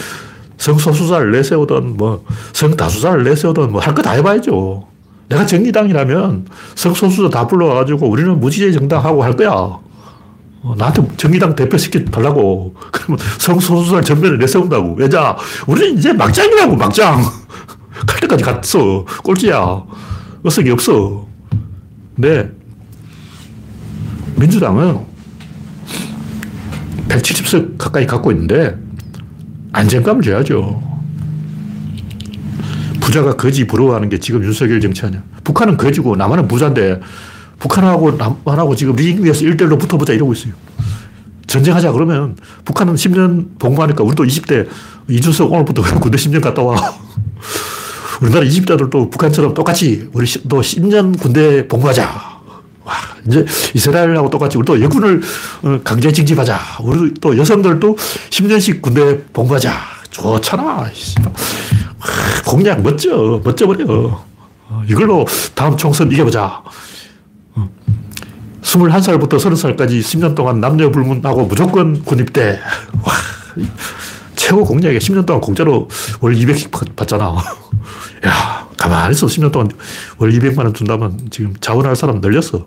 성소수자를 0.58 1.32
내세우든 1.32 1.96
뭐 1.96 2.24
성다수자를 2.52 3.24
내세우든 3.24 3.72
뭐 3.72 3.80
할 3.80 3.94
거 3.94 4.02
다 4.02 4.12
해봐야죠. 4.12 4.86
내가 5.28 5.44
정의당이라면 5.46 6.46
성소수자 6.74 7.28
다 7.30 7.46
불러와가지고 7.46 8.08
우리는 8.08 8.38
무지개 8.38 8.70
정당하고 8.72 9.22
할 9.24 9.34
거야. 9.34 9.50
어, 9.50 10.74
나한테 10.76 11.06
정의당 11.16 11.54
대표 11.54 11.76
시켜 11.76 12.04
달라고. 12.04 12.74
그러면 12.92 13.18
성소수자를 13.38 14.04
전면에 14.04 14.36
내세운다고. 14.38 14.94
왜냐? 14.94 15.36
우리는 15.66 15.98
이제 15.98 16.12
막장이라고, 16.12 16.76
막장. 16.76 17.22
갈 18.06 18.20
때까지 18.20 18.44
갔어. 18.44 19.04
꼴찌야. 19.22 19.82
의석이 20.44 20.70
없어. 20.70 21.26
근데 22.14 22.50
민주당은 24.36 25.00
170석 27.08 27.78
가까이 27.78 28.06
갖고 28.06 28.32
있는데 28.32 28.76
안정감을 29.72 30.22
줘야죠. 30.22 30.95
부자가 33.06 33.36
거지 33.36 33.64
부러워하는 33.68 34.08
게 34.08 34.18
지금 34.18 34.42
윤석열 34.42 34.80
정치 34.80 35.06
아니야. 35.06 35.22
북한은 35.44 35.76
거지고 35.76 36.16
남한은 36.16 36.48
부자인데 36.48 37.00
북한하고 37.60 38.10
남한하고 38.12 38.74
지금 38.74 38.96
링 38.96 39.24
위에서 39.24 39.44
1대1로 39.44 39.78
붙어보자 39.78 40.12
이러고 40.12 40.32
있어요. 40.32 40.54
전쟁하자 41.46 41.92
그러면 41.92 42.36
북한은 42.64 42.96
10년 42.96 43.60
복무하니까 43.60 44.02
우리도 44.02 44.24
20대 44.24 44.66
이준석 45.08 45.52
오늘부터 45.52 45.82
군대 46.00 46.18
10년 46.18 46.40
갔다 46.40 46.62
와. 46.62 46.74
우리나라 48.20 48.44
20대들도 48.44 49.12
북한처럼 49.12 49.54
똑같이 49.54 50.08
우리 50.12 50.26
또 50.48 50.60
10년 50.60 51.16
군대 51.16 51.68
복무하자. 51.68 52.02
와, 52.82 52.94
이제 53.24 53.46
이스라엘하고 53.72 54.30
똑같이 54.30 54.58
우리도 54.58 54.82
여군을 54.82 55.22
어, 55.62 55.80
강제 55.84 56.10
징집하자. 56.10 56.58
우리 56.82 57.14
또 57.20 57.38
여성들도 57.38 57.96
10년씩 58.30 58.82
군대 58.82 59.22
복무하자. 59.32 59.72
좋잖아. 60.10 60.90
공약 62.46 62.82
멋져. 62.82 63.40
멋져버려. 63.44 63.84
어, 64.68 64.82
이걸로 64.88 65.26
다음 65.54 65.76
총선 65.76 66.10
이겨보자. 66.10 66.62
21살부터 68.62 69.34
어, 69.34 69.38
30살까지 69.38 70.00
10년 70.00 70.34
동안 70.34 70.60
남녀 70.60 70.90
불문하고 70.90 71.46
무조건 71.46 72.02
군입대. 72.04 72.60
와, 73.02 73.12
최고 74.34 74.64
공약이 74.64 74.98
10년 74.98 75.24
동안 75.26 75.40
공짜로 75.40 75.88
월 76.20 76.34
200씩 76.34 76.96
받잖아. 76.96 77.36
야, 78.26 78.68
가만히 78.76 79.12
있어 79.12 79.26
10년 79.26 79.52
동안 79.52 79.70
월 80.18 80.32
200만 80.32 80.58
원 80.58 80.74
준다면 80.74 81.28
지금 81.30 81.54
자원할 81.60 81.96
사람 81.96 82.20
늘렸어. 82.20 82.64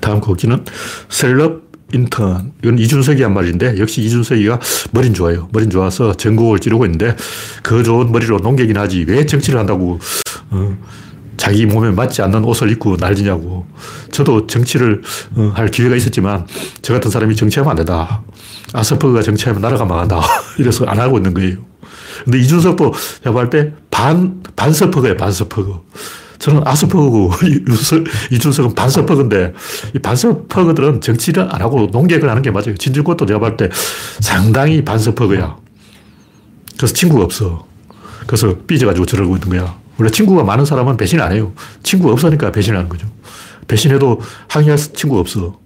다음 0.00 0.20
곡기는 0.20 0.64
셀럽 1.08 1.69
인턴. 1.92 2.52
이건 2.62 2.78
이준석이 2.78 3.22
한 3.22 3.34
말인데, 3.34 3.78
역시 3.78 4.02
이준석이가 4.02 4.60
머린 4.92 5.14
좋아요. 5.14 5.48
머린 5.52 5.70
좋아서 5.70 6.14
전국을 6.14 6.58
찌르고 6.58 6.84
있는데, 6.86 7.16
그 7.62 7.82
좋은 7.82 8.10
머리로 8.12 8.38
농객이 8.38 8.72
나지. 8.72 9.04
왜 9.08 9.26
정치를 9.26 9.58
한다고, 9.58 9.98
어, 10.50 10.76
자기 11.36 11.64
몸에 11.66 11.90
맞지 11.90 12.22
않는 12.22 12.44
옷을 12.44 12.70
입고 12.72 12.96
날리냐고. 12.98 13.66
저도 14.10 14.46
정치를 14.46 15.02
어, 15.36 15.52
할 15.54 15.68
기회가 15.70 15.96
있었지만, 15.96 16.46
저 16.82 16.92
같은 16.92 17.10
사람이 17.10 17.34
정치하면 17.36 17.70
안 17.70 17.76
된다. 17.76 18.22
아스퍼그가 18.72 19.22
정치하면 19.22 19.62
나라가 19.62 19.84
망한다. 19.84 20.20
이래서 20.58 20.84
안 20.86 21.00
하고 21.00 21.16
있는 21.16 21.32
거예요. 21.34 21.56
근데 22.24 22.38
이준석도 22.38 22.92
제가 23.24 23.32
볼 23.32 23.48
때 23.50 23.72
반, 23.90 24.42
반서퍼그예요, 24.54 25.16
반서퍼그. 25.16 25.74
저는 26.40 26.62
아스퍼그고, 26.66 27.30
이준석은 28.32 28.74
반서퍼그인데, 28.74 29.52
이 29.94 29.98
반서퍼그들은 29.98 31.00
정치를 31.02 31.46
안 31.54 31.60
하고 31.60 31.86
농객을 31.92 32.28
하는 32.28 32.42
게 32.42 32.50
맞아요. 32.50 32.74
진중권도 32.74 33.26
제가 33.26 33.38
볼 33.38 33.56
때 33.56 33.68
상당히 34.20 34.82
반서퍼그야. 34.82 35.56
그래서 36.76 36.94
친구가 36.94 37.24
없어. 37.24 37.66
그래서 38.26 38.56
삐져가지고 38.66 39.04
저러고 39.06 39.36
있는 39.36 39.50
거야. 39.50 39.76
원래 39.98 40.10
친구가 40.10 40.42
많은 40.44 40.64
사람은 40.64 40.96
배신 40.96 41.20
안 41.20 41.32
해요. 41.32 41.52
친구가 41.82 42.12
없으니까 42.14 42.50
배신하는 42.52 42.88
거죠. 42.88 43.06
배신해도 43.68 44.20
항의할 44.48 44.78
친구가 44.78 45.20
없어. 45.20 45.58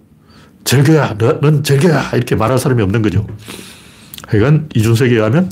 절교야, 0.65 1.15
너, 1.17 1.39
넌 1.39 1.63
절교야. 1.63 2.11
이렇게 2.15 2.35
말할 2.35 2.59
사람이 2.59 2.81
없는 2.83 3.01
거죠. 3.01 3.25
하여간 4.27 4.67
이준석에 4.75 5.11
의하면 5.11 5.49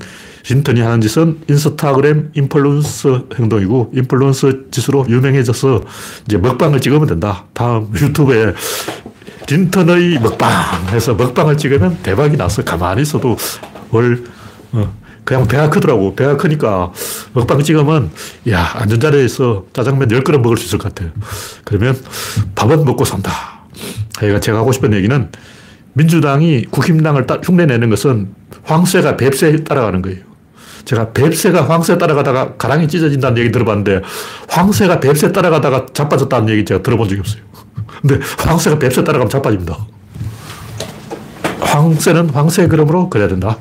린턴이 0.49 0.81
하는 0.81 1.01
짓은 1.01 1.41
인스타그램 1.49 2.31
인플루언서 2.33 3.27
행동이고 3.35 3.91
인플루언서 3.95 4.71
짓으로 4.71 5.05
유명해져서 5.07 5.81
이제 6.25 6.37
먹방을 6.37 6.81
찍으면 6.81 7.07
된다. 7.07 7.45
다음 7.53 7.91
유튜브에 7.95 8.53
린턴의 9.49 10.19
먹방 10.19 10.49
해서 10.89 11.13
먹방을 11.13 11.57
찍으면 11.57 11.99
대박이 12.03 12.37
나서 12.37 12.63
가만히 12.63 13.01
있어도 13.03 13.37
월, 13.91 14.23
어, 14.73 14.93
그냥 15.23 15.47
배가 15.47 15.69
크더라고. 15.69 16.15
배가 16.15 16.35
크니까 16.37 16.91
먹방 17.33 17.61
찍으면, 17.61 18.11
야, 18.49 18.71
안전자리에서 18.75 19.65
짜장면 19.73 20.09
10그릇 20.09 20.39
먹을 20.41 20.57
수 20.57 20.65
있을 20.65 20.77
것 20.77 20.93
같아요. 20.93 21.11
그러면 21.63 21.97
밥은 22.55 22.83
먹고 22.83 23.05
산다. 23.05 23.31
제가 24.41 24.57
하고 24.57 24.71
싶은 24.71 24.93
얘기는 24.93 25.29
민주당이 25.93 26.65
국힘당을 26.65 27.27
흉내내는 27.43 27.89
것은 27.89 28.33
황새가 28.63 29.17
뱁새에 29.17 29.63
따라가는 29.63 30.01
거예요. 30.01 30.32
제가 30.85 31.11
뱁새가 31.11 31.69
황새 31.69 31.97
따라가다가 31.97 32.55
가랑이 32.55 32.87
찢어진다는 32.87 33.37
얘기 33.37 33.51
들어봤는데 33.51 34.01
황새가 34.49 34.99
뱁새 34.99 35.31
따라가다가 35.31 35.87
자빠졌다는 35.93 36.49
얘기 36.49 36.65
제가 36.65 36.81
들어본 36.81 37.07
적이 37.07 37.21
없어요. 37.21 37.41
근데 38.01 38.19
황새가 38.39 38.79
뱁새 38.79 39.03
따라가면 39.03 39.29
자빠집니다. 39.29 39.77
황새는 41.61 42.29
황새 42.29 42.67
그름으로 42.67 43.09
그려야 43.09 43.27
된다. 43.27 43.57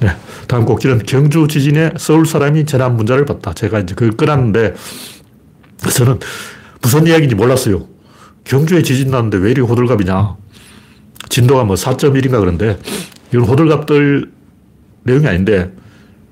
네. 0.00 0.16
다음 0.48 0.64
곡기는 0.64 1.04
경주 1.06 1.46
지진에 1.46 1.92
서울 1.98 2.26
사람이 2.26 2.64
재난 2.66 2.96
문자를 2.96 3.24
봤다. 3.24 3.52
제가 3.52 3.80
이제 3.80 3.94
그걸 3.94 4.16
끊었는데 4.16 4.74
저는 5.94 6.18
무슨 6.82 7.06
이야기인지 7.06 7.34
몰랐어요. 7.34 7.86
경주에 8.44 8.82
지진 8.82 9.10
났는데 9.10 9.38
왜 9.38 9.50
이리 9.52 9.60
호들갑이냐. 9.60 10.36
진도가 11.28 11.64
뭐 11.64 11.76
4.1인가 11.76 12.40
그런데 12.40 12.78
이건 13.32 13.44
호들갑들 13.44 14.30
내용이 15.04 15.26
아닌데 15.28 15.72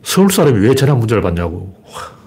서울 0.03 0.31
사람이 0.31 0.67
왜 0.67 0.75
재난 0.75 0.99
문제를 0.99 1.23
받냐고 1.23 1.75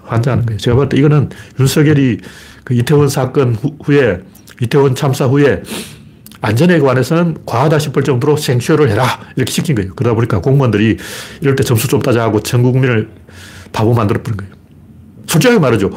환장하는 0.04 0.46
거예요. 0.46 0.58
제가 0.58 0.76
볼때 0.76 0.96
이거는 0.96 1.30
윤석열이 1.58 2.18
그 2.64 2.74
이태원 2.74 3.08
사건 3.08 3.54
후 3.54 3.76
에, 3.92 4.20
이태원 4.60 4.94
참사 4.94 5.26
후에 5.26 5.62
안전에 6.40 6.80
관해서는 6.80 7.38
과하다 7.46 7.78
싶을 7.78 8.02
정도로 8.02 8.36
생쇼를 8.36 8.90
해라. 8.90 9.06
이렇게 9.36 9.52
시킨 9.52 9.76
거예요. 9.76 9.94
그러다 9.94 10.14
보니까 10.14 10.40
공무원들이 10.40 10.96
이럴 11.40 11.54
때 11.54 11.62
점수 11.62 11.86
좀 11.88 12.02
따자고 12.02 12.40
전 12.40 12.62
국민을 12.62 13.08
바보 13.72 13.94
만들어버린 13.94 14.36
거예요. 14.36 14.52
솔직하게 15.26 15.60
말하죠. 15.60 15.90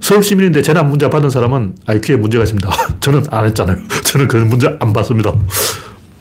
서울 0.00 0.22
시민인데 0.22 0.62
재난 0.62 0.88
문제 0.88 1.10
받은 1.10 1.30
사람은 1.30 1.74
IQ에 1.86 2.16
문제가 2.16 2.44
있습니다. 2.44 2.70
저는 3.00 3.24
안 3.30 3.44
했잖아요. 3.46 3.76
저는 4.04 4.28
그 4.28 4.36
문제 4.36 4.74
안 4.80 4.92
받습니다. 4.92 5.34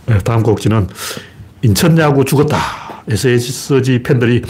네, 0.07 0.17
다음 0.19 0.43
곡지는 0.43 0.87
인천 1.61 1.97
야구 1.99 2.25
죽었다. 2.25 2.88
SSG 3.09 4.03
팬들이 4.03 4.41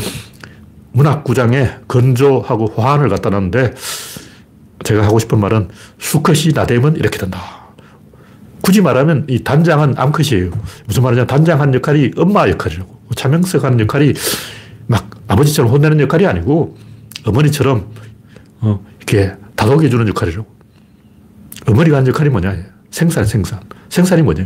문학구장에 0.91 1.71
건조하고 1.87 2.73
화환을 2.75 3.09
갖다 3.09 3.29
놨는데 3.29 3.73
제가 4.83 5.03
하고 5.05 5.19
싶은 5.19 5.39
말은 5.39 5.69
수컷이 5.97 6.53
나대면 6.53 6.95
이렇게 6.95 7.17
된다. 7.17 7.39
굳이 8.61 8.81
말하면 8.81 9.25
이 9.29 9.43
단장은 9.43 9.95
암컷이에요. 9.97 10.51
무슨 10.85 11.03
말이냐. 11.03 11.25
단장 11.25 11.61
한 11.61 11.73
역할이 11.73 12.11
엄마 12.17 12.47
역할이라고. 12.49 12.99
차명석 13.15 13.63
한 13.63 13.79
역할이 13.79 14.13
막 14.87 15.09
아버지처럼 15.27 15.71
혼내는 15.71 15.99
역할이 16.01 16.25
아니고 16.27 16.77
어머니처럼 17.25 17.91
어, 18.61 18.85
이렇게 18.97 19.33
다독여주는 19.55 20.07
역할이라고. 20.09 20.47
어머니가 21.67 21.97
한 21.97 22.07
역할이 22.07 22.29
뭐냐. 22.29 22.55
생산, 22.91 23.25
생산. 23.25 23.59
생산이 23.89 24.21
뭐냐. 24.21 24.45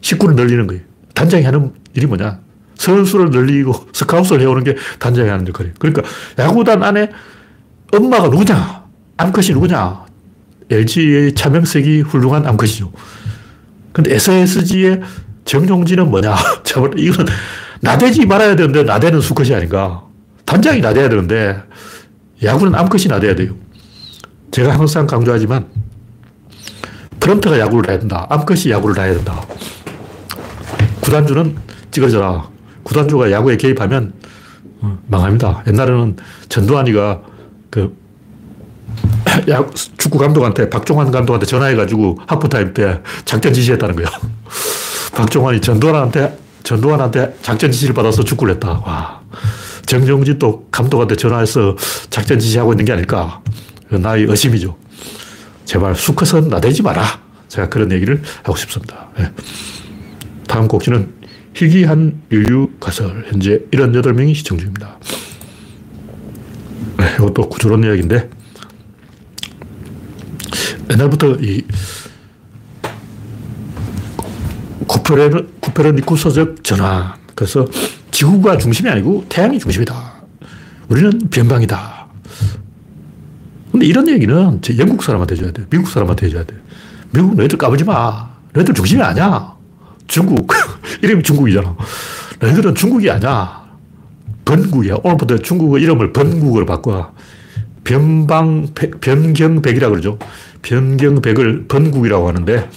식구를 0.00 0.36
늘리는 0.36 0.66
거예요. 0.66 0.82
단장이 1.14 1.44
하는 1.44 1.72
일이 1.94 2.06
뭐냐. 2.06 2.43
선수를 2.76 3.30
늘리고 3.30 3.88
스카웃을 3.92 4.40
해오는 4.40 4.64
게 4.64 4.76
단장이 4.98 5.28
하는 5.28 5.46
역할이에요. 5.48 5.74
그러니까 5.78 6.02
야구단 6.38 6.82
안에 6.82 7.10
엄마가 7.92 8.28
누구냐? 8.28 8.84
암컷이 9.16 9.50
누구냐? 9.50 10.04
LG의 10.70 11.34
차명색이 11.34 12.02
훌륭한 12.02 12.46
암컷이죠. 12.46 12.90
근데 13.92 14.14
SSG의 14.14 15.00
정용진은 15.44 16.10
뭐냐? 16.10 16.34
이건 16.96 17.26
나대지 17.80 18.26
말아야 18.26 18.56
되는데 18.56 18.82
나대는 18.82 19.20
수컷이 19.20 19.54
아닌가. 19.54 20.02
단장이 20.46 20.80
나대야 20.80 21.08
되는데 21.08 21.62
야구는 22.42 22.74
암컷이 22.74 23.06
나대야 23.06 23.34
돼요. 23.34 23.54
제가 24.50 24.72
항상 24.72 25.06
강조하지만 25.06 25.66
프런트가 27.20 27.58
야구를 27.58 27.90
해야 27.90 27.98
된다. 27.98 28.26
암컷이 28.30 28.70
야구를 28.70 29.02
해야 29.02 29.14
된다. 29.14 29.42
구단주는 31.00 31.56
찌그러져라. 31.90 32.53
구단주가 32.84 33.30
야구에 33.30 33.56
개입하면 33.56 34.12
어, 34.80 34.98
망합니다. 35.06 35.64
옛날에는 35.66 36.16
전두환이가 36.48 37.22
그 37.70 37.96
야, 39.50 39.64
축구 39.98 40.18
감독한테 40.18 40.70
박종환 40.70 41.10
감독한테 41.10 41.46
전화해가지고 41.46 42.18
하프타임 42.26 42.74
때 42.74 43.00
작전 43.24 43.52
지시했다는 43.52 43.96
거예요. 43.96 44.08
박종환이 45.14 45.60
전두환한테 45.60 46.38
전두환한테 46.62 47.36
작전 47.42 47.70
지시를 47.70 47.94
받아서 47.94 48.22
축구를 48.22 48.54
했다. 48.54 48.82
와. 48.84 49.20
정정진 49.86 50.38
또 50.38 50.66
감독한테 50.70 51.14
전화해서 51.16 51.76
작전 52.10 52.38
지시하고 52.38 52.72
있는 52.72 52.84
게 52.84 52.92
아닐까. 52.92 53.42
나의 53.90 54.24
의심이죠. 54.24 54.76
제발 55.66 55.94
수컷은 55.94 56.48
나대지 56.48 56.82
마라. 56.82 57.04
제가 57.48 57.68
그런 57.68 57.92
얘기를 57.92 58.22
하고 58.42 58.56
싶습니다. 58.56 59.08
네. 59.18 59.30
다음 60.48 60.66
곡지는 60.66 61.12
희귀한 61.54 62.22
인류 62.30 62.70
가설. 62.80 63.24
현재 63.28 63.60
78명이 63.70 64.34
시청 64.34 64.58
중입니다. 64.58 64.98
네, 66.98 67.14
이것도 67.14 67.48
구조론 67.48 67.84
이야기인데, 67.84 68.28
옛날부터 70.90 71.36
이 71.40 71.62
코페르니쿠스적 74.86 76.62
전환. 76.62 77.14
그래서 77.34 77.66
지구가 78.10 78.58
중심이 78.58 78.88
아니고 78.90 79.24
태양이 79.28 79.58
중심이다. 79.58 80.14
우리는 80.88 81.18
변방이다. 81.30 82.06
근데 83.72 83.86
이런 83.86 84.08
얘기는 84.08 84.60
영국 84.78 85.02
사람한테 85.02 85.34
해줘야 85.34 85.50
돼. 85.50 85.64
미국 85.68 85.88
사람한테 85.88 86.26
해줘야 86.26 86.44
돼. 86.44 86.54
미국 87.10 87.34
너희들 87.34 87.58
까불지 87.58 87.84
마. 87.84 88.30
너희들 88.52 88.74
중심이 88.74 89.02
아니야. 89.02 89.52
중국. 90.06 90.46
이름이 91.02 91.22
중국이잖아. 91.22 91.76
너희들은 92.40 92.74
중국이 92.74 93.10
아니야. 93.10 93.64
번국이야. 94.44 94.96
오늘부터 95.02 95.38
중국의 95.38 95.82
이름을 95.82 96.12
번국으로 96.12 96.66
바꿔. 96.66 97.12
변방, 97.84 98.68
변경백이라고 99.00 99.92
그러죠. 99.92 100.18
변경백을 100.62 101.66
번국이라고 101.68 102.28
하는데, 102.28 102.68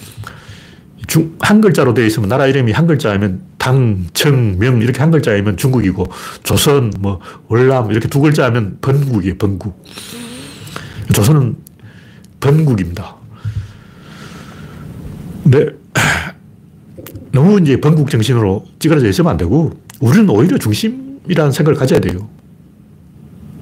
중, 1.06 1.34
한 1.40 1.62
글자로 1.62 1.94
되어 1.94 2.04
있으면 2.04 2.28
나라 2.28 2.46
이름이 2.46 2.72
한 2.72 2.86
글자이면 2.86 3.40
당, 3.56 4.06
청, 4.12 4.58
명 4.58 4.82
이렇게 4.82 5.00
한 5.00 5.10
글자이면 5.10 5.56
중국이고 5.56 6.06
조선, 6.42 6.92
뭐 7.00 7.20
월남 7.48 7.90
이렇게 7.90 8.08
두 8.08 8.20
글자면 8.20 8.76
번국이에요. 8.82 9.38
번국. 9.38 9.82
조선은 11.14 11.56
번국입니다. 12.40 13.16
근데 15.42 15.70
너무 17.32 17.60
이제 17.60 17.80
번국 17.80 18.10
정신으로 18.10 18.64
찌그러져 18.78 19.08
있으면 19.08 19.30
안 19.32 19.36
되고 19.36 19.72
우리는 20.00 20.28
오히려 20.28 20.58
중심이라는 20.58 21.52
생각을 21.52 21.78
가져야 21.78 22.00
돼요. 22.00 22.28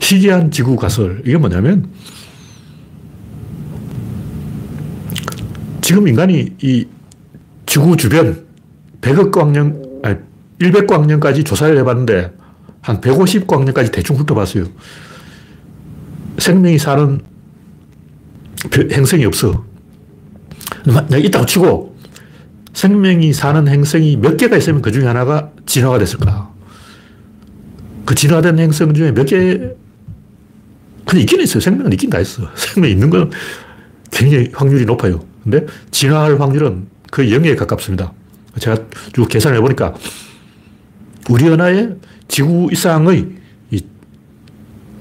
희귀한 0.01 0.51
지구 0.51 0.77
가설. 0.77 1.23
이게 1.25 1.37
뭐냐면 1.37 1.89
지금 5.81 6.07
인간이 6.07 6.53
이 6.63 6.87
지구 7.65 7.97
주변 7.97 8.45
100억 9.01 9.31
광년, 9.31 10.01
아니, 10.03 10.17
100광년까지 10.59 11.45
조사를 11.45 11.77
해봤는데 11.79 12.33
한 12.81 13.01
150광년까지 13.01 13.93
대충 13.93 14.17
훑어봤어요. 14.17 14.65
생명이 16.39 16.79
사는 16.79 17.21
행성이 18.93 19.25
없어. 19.25 19.65
내가 20.85 21.19
있다고 21.19 21.47
치고 21.47 21.96
생명이 22.77 23.33
사는 23.33 23.67
행성이 23.67 24.19
몇 24.19 24.37
개가 24.37 24.59
있으면 24.59 24.83
그 24.83 24.93
중에 24.93 25.07
하나가 25.07 25.51
진화가 25.65 25.99
됐을까. 25.99 26.53
그 28.05 28.15
진화된 28.15 28.59
행성 28.59 28.93
중에 28.93 29.13
몇 29.13 29.25
개, 29.25 29.57
그냥 31.07 31.23
있긴 31.23 31.41
있어요. 31.41 31.61
생명은 31.61 31.91
있긴 31.95 32.11
다 32.11 32.21
있어. 32.21 32.43
생명이 32.55 32.93
있는 32.93 33.09
건 33.09 33.31
굉장히 34.11 34.51
확률이 34.53 34.85
높아요. 34.85 35.25
근데 35.43 35.65
진화할 35.91 36.39
확률은 36.39 36.87
거의 37.11 37.31
0에 37.31 37.57
가깝습니다. 37.57 38.13
제가 38.59 38.77
쭉 39.15 39.27
계산을 39.27 39.57
해보니까 39.57 39.95
우리 41.31 41.49
은하의 41.49 41.97
지구 42.29 42.69
이상의 42.71 43.27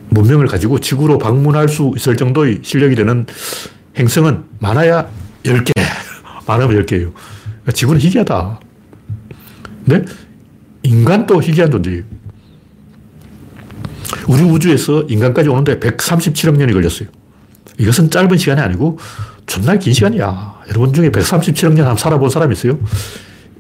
문명을 0.10 0.48
가지고 0.48 0.80
지구로 0.80 1.18
방문할 1.18 1.68
수 1.68 1.92
있을 1.98 2.16
정도의 2.16 2.60
실력이 2.62 2.96
되는 2.96 3.26
행성은 3.98 4.46
많아야 4.60 5.10
10개. 5.44 5.74
많으면 6.48 6.86
10개예요. 6.86 7.12
지구는 7.74 8.02
희귀하다. 8.02 8.60
근데 9.86 10.06
인간도 10.84 11.42
희귀한 11.42 11.72
존재예요. 11.72 12.04
우리 14.28 14.44
우주에서 14.44 15.04
인간까지 15.04 15.50
오는데 15.50 15.80
137억 15.80 16.58
년이 16.58 16.74
걸렸어요. 16.74 17.10
이것은 17.78 18.10
짧은 18.10 18.38
시간이 18.38 18.62
아니고 18.62 18.98
존나 19.46 19.78
긴 19.78 19.94
시간이야. 19.94 20.62
여러분 20.70 20.94
중에 20.94 21.10
137억 21.10 21.74
년 21.74 21.96
살아본 21.96 22.30
사람 22.30 22.52
있어요? 22.52 22.80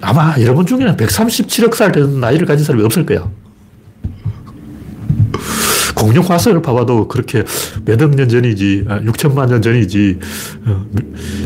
아마 0.01 0.35
여러분 0.39 0.65
중에는 0.65 0.97
137억 0.97 1.75
살 1.75 1.91
되는 1.91 2.19
나이를 2.19 2.47
가진 2.47 2.65
사람이 2.65 2.83
없을 2.83 3.05
거야. 3.05 3.29
공룡 5.95 6.23
화석을 6.23 6.61
봐봐도 6.61 7.07
그렇게 7.07 7.43
몇억 7.85 8.11
년 8.11 8.27
전이지, 8.29 8.85
6천만 8.87 9.39
아, 9.39 9.45
년 9.45 9.61
전이지, 9.61 10.19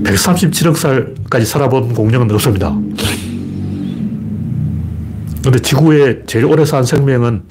137억 0.04 0.72
어, 0.72 0.74
살까지 0.74 1.46
살아본 1.46 1.94
공룡은 1.94 2.30
없습니다. 2.32 2.76
근데 5.44 5.60
지구에 5.60 6.24
제일 6.26 6.46
오래 6.46 6.66
산 6.66 6.84
생명은 6.84 7.44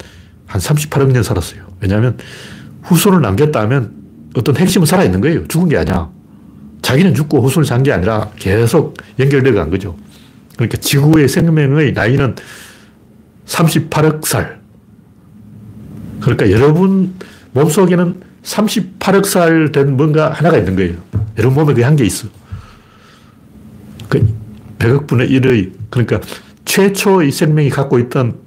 한 0.45 0.61
38억 0.61 1.11
년 1.11 1.23
살았어요. 1.23 1.61
왜냐하면 1.79 2.17
후손을 2.83 3.21
남겼다면 3.21 3.93
어떤 4.35 4.57
핵심은 4.57 4.85
살아있는 4.85 5.21
거예요. 5.21 5.47
죽은 5.47 5.69
게 5.69 5.77
아니야. 5.77 6.09
자기는 6.81 7.13
죽고 7.13 7.41
후손을 7.41 7.65
산게 7.65 7.91
아니라 7.91 8.29
계속 8.37 8.95
연결되어 9.17 9.53
간 9.53 9.69
거죠. 9.69 9.95
그러니까 10.55 10.77
지구의 10.77 11.27
생명의 11.27 11.93
나이는 11.93 12.35
38억 13.45 14.25
살. 14.25 14.58
그러니까 16.21 16.51
여러분 16.51 17.15
몸속에는 17.53 18.21
38억 18.43 19.25
살 19.25 19.71
된 19.71 19.95
뭔가 19.97 20.31
하나가 20.31 20.57
있는 20.57 20.75
거예요. 20.75 20.95
여러분 21.37 21.63
몸에 21.63 21.73
그 21.73 21.81
한 21.83 21.95
개 21.95 22.03
있어. 22.05 22.27
그 24.07 24.25
100억 24.79 25.07
분의 25.07 25.29
1의, 25.29 25.71
그러니까 25.89 26.19
최초의 26.65 27.31
생명이 27.31 27.69
갖고 27.69 27.99
있던 27.99 28.37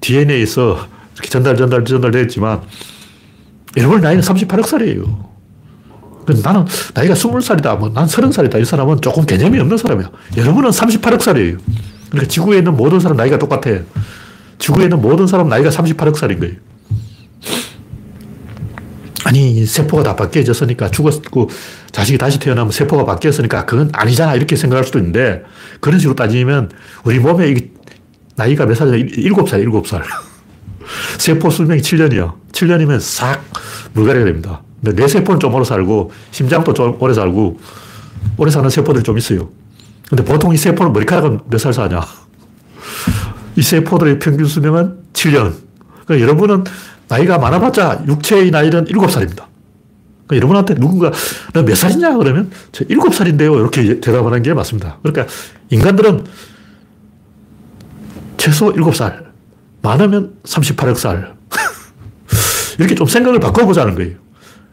DNA에서 0.00 0.78
이렇게 1.14 1.28
전달, 1.28 1.56
전달, 1.56 1.84
전달 1.84 2.10
됐지만, 2.10 2.60
여러분 3.76 4.00
나이는 4.00 4.22
38억 4.22 4.66
살이에요. 4.66 5.36
나는 6.42 6.64
나이가 6.94 7.14
20살이다, 7.14 7.78
뭐, 7.78 7.90
난 7.90 8.06
30살이다. 8.06 8.60
이 8.60 8.64
사람은 8.64 9.00
조금 9.00 9.24
개념이 9.26 9.58
없는 9.60 9.76
사람이야. 9.76 10.10
여러분은 10.36 10.70
38억 10.70 11.20
살이에요. 11.20 11.58
그러니까 12.10 12.28
지구에 12.28 12.58
있는 12.58 12.76
모든 12.76 12.98
사람 12.98 13.16
나이가 13.16 13.38
똑같아. 13.38 13.70
지구에 14.58 14.84
있는 14.84 15.00
모든 15.00 15.26
사람 15.26 15.48
나이가 15.48 15.70
38억 15.70 16.16
살인 16.16 16.40
거예요. 16.40 16.54
아니, 19.26 19.66
세포가 19.66 20.04
다 20.04 20.14
바뀌어졌으니까 20.14 20.88
죽었고 20.92 21.50
자식이 21.90 22.16
다시 22.16 22.38
태어나면 22.38 22.70
세포가 22.70 23.04
바뀌었으니까 23.04 23.66
그건 23.66 23.90
아니잖아. 23.92 24.36
이렇게 24.36 24.54
생각할 24.54 24.84
수도 24.84 25.00
있는데 25.00 25.42
그런 25.80 25.98
식으로 25.98 26.14
따지면 26.14 26.70
우리 27.02 27.18
몸에 27.18 27.52
나이가 28.36 28.66
몇 28.66 28.76
살이냐? 28.76 28.98
7살, 29.04 29.66
7살. 29.66 30.02
세포 31.18 31.50
수명이 31.50 31.80
7년이요. 31.80 32.34
7년이면 32.52 33.00
싹 33.00 33.42
물갈이가 33.94 34.26
됩니다. 34.26 34.62
근데 34.80 34.94
뇌 34.94 35.08
세포는 35.08 35.40
좀 35.40 35.52
오래 35.54 35.64
살고 35.64 36.12
심장도 36.30 36.72
좀 36.72 36.96
오래 37.00 37.12
살고 37.12 37.58
오래 38.36 38.50
사는 38.52 38.70
세포들이 38.70 39.02
좀 39.02 39.18
있어요. 39.18 39.48
근데 40.08 40.22
보통 40.24 40.54
이 40.54 40.56
세포는 40.56 40.92
머리카락은 40.92 41.40
몇 41.50 41.58
살 41.58 41.72
사냐? 41.74 42.00
이 43.56 43.62
세포들의 43.62 44.20
평균 44.20 44.46
수명은 44.46 44.98
7년. 45.14 45.54
그러니까 46.04 46.24
여러분은 46.24 46.62
나이가 47.08 47.38
많아봤자 47.38 48.04
육체의 48.06 48.50
나이는 48.50 48.84
7살입니다. 48.86 49.44
그러니까 50.26 50.36
여러분한테 50.36 50.74
누군가 50.74 51.12
너 51.52 51.62
몇 51.62 51.76
살이냐 51.76 52.16
그러면 52.16 52.50
저 52.72 52.84
7살인데요. 52.84 53.58
이렇게 53.60 54.00
대답하는 54.00 54.42
게 54.42 54.52
맞습니다. 54.54 54.98
그러니까 55.02 55.32
인간들은 55.70 56.24
최소 58.36 58.72
7살, 58.72 59.24
많으면 59.82 60.34
38억 60.44 60.96
살. 60.96 61.34
이렇게 62.78 62.94
좀 62.94 63.06
생각을 63.06 63.40
바꿔보자는 63.40 63.94
거예요. 63.94 64.16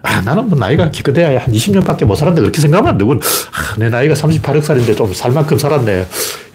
아, 0.01 0.19
나는 0.21 0.49
뭐 0.49 0.59
나이가 0.59 0.91
기껏해야 0.91 1.39
한 1.41 1.53
20년밖에 1.53 2.03
못 2.03 2.15
살았는데 2.15 2.41
그렇게 2.41 2.59
생각하면 2.59 2.91
안 2.91 2.97
되고, 2.97 3.13
아, 3.13 3.75
내 3.77 3.87
나이가 3.89 4.13
38억 4.15 4.61
살인데 4.61 4.95
좀 4.95 5.13
살 5.13 5.31
만큼 5.31 5.57
살았네. 5.57 6.07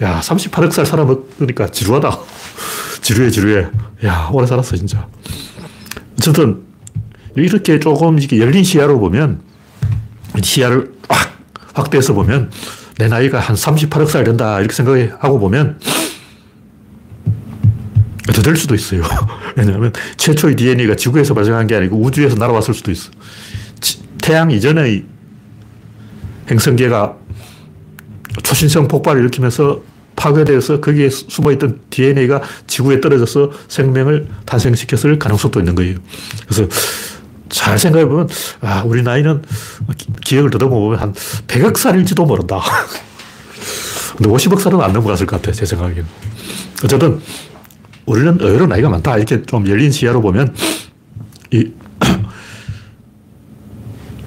야, 0.02 0.20
38억 0.22 0.70
살 0.72 0.84
살아먹으니까 0.84 1.68
지루하다. 1.68 2.18
지루해, 3.00 3.30
지루해. 3.30 3.66
야, 4.04 4.28
오래 4.32 4.46
살았어, 4.46 4.76
진짜. 4.76 5.06
어쨌든, 6.18 6.62
이렇게 7.36 7.78
조금 7.78 8.18
이렇게 8.18 8.38
열린 8.38 8.64
시야로 8.64 8.98
보면, 8.98 9.40
시야를 10.42 10.92
확 11.08 11.38
확대해서 11.74 12.12
보면, 12.12 12.50
내 12.96 13.08
나이가 13.08 13.38
한 13.38 13.54
38억 13.54 14.08
살 14.08 14.24
된다. 14.24 14.58
이렇게 14.58 14.74
생각하고 14.74 15.38
보면, 15.38 15.78
더 18.38 18.42
될 18.42 18.56
수도 18.56 18.74
있어요. 18.74 19.02
왜냐하면 19.56 19.92
최초의 20.16 20.56
DNA가 20.56 20.96
지구에서 20.96 21.34
발생한 21.34 21.66
게 21.66 21.76
아니고 21.76 22.00
우주에서 22.00 22.36
날아왔을 22.36 22.72
수도 22.72 22.90
있어. 22.90 23.10
태양 24.22 24.50
이전의 24.50 25.04
행성계가 26.50 27.16
초신성 28.42 28.88
폭발을 28.88 29.22
일으키면서 29.22 29.82
파괴되어서 30.18 30.80
거기에 30.80 31.08
숨어있던 31.08 31.80
DNA가 31.90 32.42
지구에 32.66 33.00
떨어져서 33.00 33.52
생명을 33.68 34.28
탄생시켰을 34.44 35.18
가능성도 35.18 35.60
있는 35.60 35.74
거예요. 35.74 35.96
그래서 36.46 36.68
잘 37.48 37.78
생각해보면, 37.78 38.28
아, 38.60 38.82
우리 38.84 39.02
나이는 39.02 39.42
기억을 40.22 40.50
더듬어보면 40.50 40.98
한 40.98 41.12
100억 41.46 41.76
살일지도 41.78 42.26
모른다. 42.26 42.60
근데 44.16 44.28
50억 44.28 44.60
살은 44.60 44.80
안 44.80 44.92
넘어갔을 44.92 45.24
것 45.26 45.36
같아요, 45.36 45.54
제 45.54 45.64
생각에는. 45.64 46.04
어쨌든, 46.84 47.20
우리는 48.04 48.38
의외로 48.40 48.66
나이가 48.66 48.88
많다. 48.88 49.16
이렇게 49.16 49.42
좀 49.42 49.68
열린 49.68 49.90
시야로 49.90 50.20
보면 50.20 50.54
이, 51.52 51.70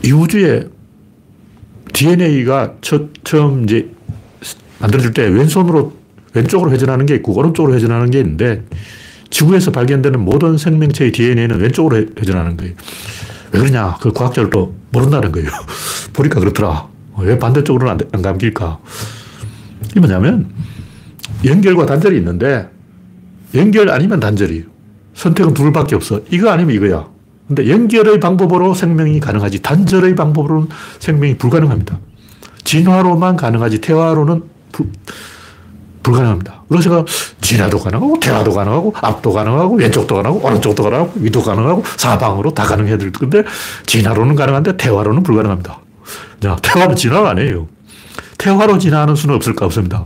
이 0.03 0.11
우주에 0.11 0.67
DNA가 1.93 2.75
첫, 2.81 3.09
처음 3.23 3.63
이제 3.63 3.91
만들어질 4.81 5.13
때 5.13 5.27
왼손으로 5.27 5.93
왼쪽으로 6.33 6.71
회전하는 6.71 7.05
게 7.05 7.15
있고 7.15 7.33
오른쪽으로 7.37 7.75
회전하는 7.75 8.09
게 8.09 8.19
있는데 8.19 8.63
지구에서 9.29 9.71
발견되는 9.71 10.19
모든 10.19 10.57
생명체의 10.57 11.11
DNA는 11.11 11.59
왼쪽으로 11.59 12.05
회전하는 12.19 12.57
거예요. 12.57 12.73
왜 13.51 13.59
그러냐? 13.59 13.97
그 14.01 14.11
과학자들도 14.11 14.75
모른다는 14.91 15.31
거예요. 15.31 15.49
보니까 16.13 16.39
그렇더라. 16.39 16.87
왜 17.19 17.37
반대쪽으로는 17.37 17.93
안, 17.93 17.99
안 18.11 18.21
감길까? 18.21 18.79
이게 19.91 19.99
뭐냐면 19.99 20.49
연결과 21.45 21.85
단절이 21.85 22.17
있는데 22.17 22.69
연결 23.53 23.89
아니면 23.89 24.19
단절이에요. 24.19 24.63
선택은 25.13 25.53
둘밖에 25.53 25.95
없어. 25.95 26.21
이거 26.29 26.49
아니면 26.49 26.75
이거야. 26.75 27.07
근데 27.47 27.69
연결의 27.69 28.19
방법으로 28.19 28.73
생명이 28.73 29.19
가능하지 29.19 29.61
단절의 29.61 30.15
방법으로는 30.15 30.69
생명이 30.99 31.37
불가능합니다. 31.37 31.99
진화로만 32.63 33.35
가능하지 33.35 33.81
태화로는 33.81 34.43
불, 34.71 34.87
불가능합니다. 36.03 36.63
그래서 36.69 37.05
진화도 37.41 37.79
가능하고 37.79 38.19
태화도 38.19 38.53
가능하고 38.53 38.93
앞도 39.01 39.31
가능하고 39.31 39.75
왼쪽도 39.75 40.15
가능하고 40.15 40.47
오른쪽도 40.47 40.83
가능하고 40.83 41.13
위도 41.15 41.41
가능하고 41.41 41.83
사방으로 41.97 42.53
다 42.53 42.63
가능해야 42.63 42.97
될 42.97 43.11
건데 43.11 43.43
진화로는 43.85 44.35
가능한데 44.35 44.77
태화로는 44.77 45.23
불가능합니다. 45.23 45.79
자, 46.41 46.57
태화는 46.61 46.95
진화가 46.95 47.31
아니에요. 47.31 47.67
태화로 48.37 48.79
진화하는 48.79 49.15
수는 49.15 49.35
없을까? 49.35 49.65
없습니다. 49.67 50.05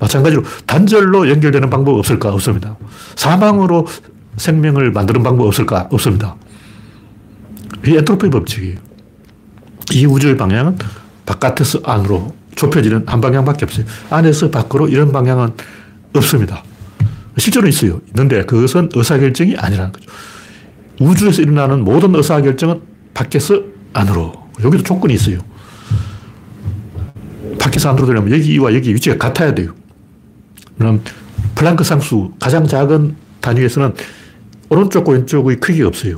마찬가지로 0.00 0.42
단절로 0.66 1.28
연결되는 1.30 1.70
방법 1.70 1.96
없을까? 1.98 2.32
없습니다. 2.32 2.76
사망으로 3.14 3.86
생명을 4.36 4.90
만드는 4.90 5.22
방법 5.22 5.46
없을까? 5.46 5.88
없습니다. 5.92 6.34
이 7.86 7.96
엔트로피 7.96 8.28
법칙이에요. 8.30 8.78
이 9.92 10.04
우주의 10.04 10.36
방향은 10.36 10.78
바깥에서 11.24 11.80
안으로 11.84 12.34
좁혀지는 12.56 13.04
한 13.06 13.20
방향밖에 13.20 13.64
없어요. 13.64 13.86
안에서 14.10 14.50
밖으로 14.50 14.88
이런 14.88 15.12
방향은 15.12 15.52
없습니다. 16.14 16.64
실제로 17.38 17.68
있어요. 17.68 18.00
있는데 18.08 18.44
그것은 18.44 18.88
의사결정이 18.94 19.56
아니라는 19.56 19.92
거죠. 19.92 20.10
우주에서 21.00 21.42
일어나는 21.42 21.84
모든 21.84 22.14
의사결정은 22.14 22.80
밖에서 23.14 23.62
안으로. 23.92 24.32
여기도 24.64 24.82
조건이 24.82 25.14
있어요. 25.14 25.38
밖에서 27.58 27.90
안으로 27.90 28.06
되려면 28.06 28.32
여기와 28.32 28.74
여기 28.74 28.94
위치가 28.94 29.16
같아야 29.18 29.54
돼요. 29.54 29.74
그럼 30.78 31.02
플랑크 31.54 31.84
상수 31.84 32.32
가장 32.40 32.66
작은 32.66 33.16
단위에서는 33.40 33.94
오른쪽과 34.70 35.12
왼쪽의 35.12 35.60
크기가 35.60 35.88
없어요. 35.88 36.16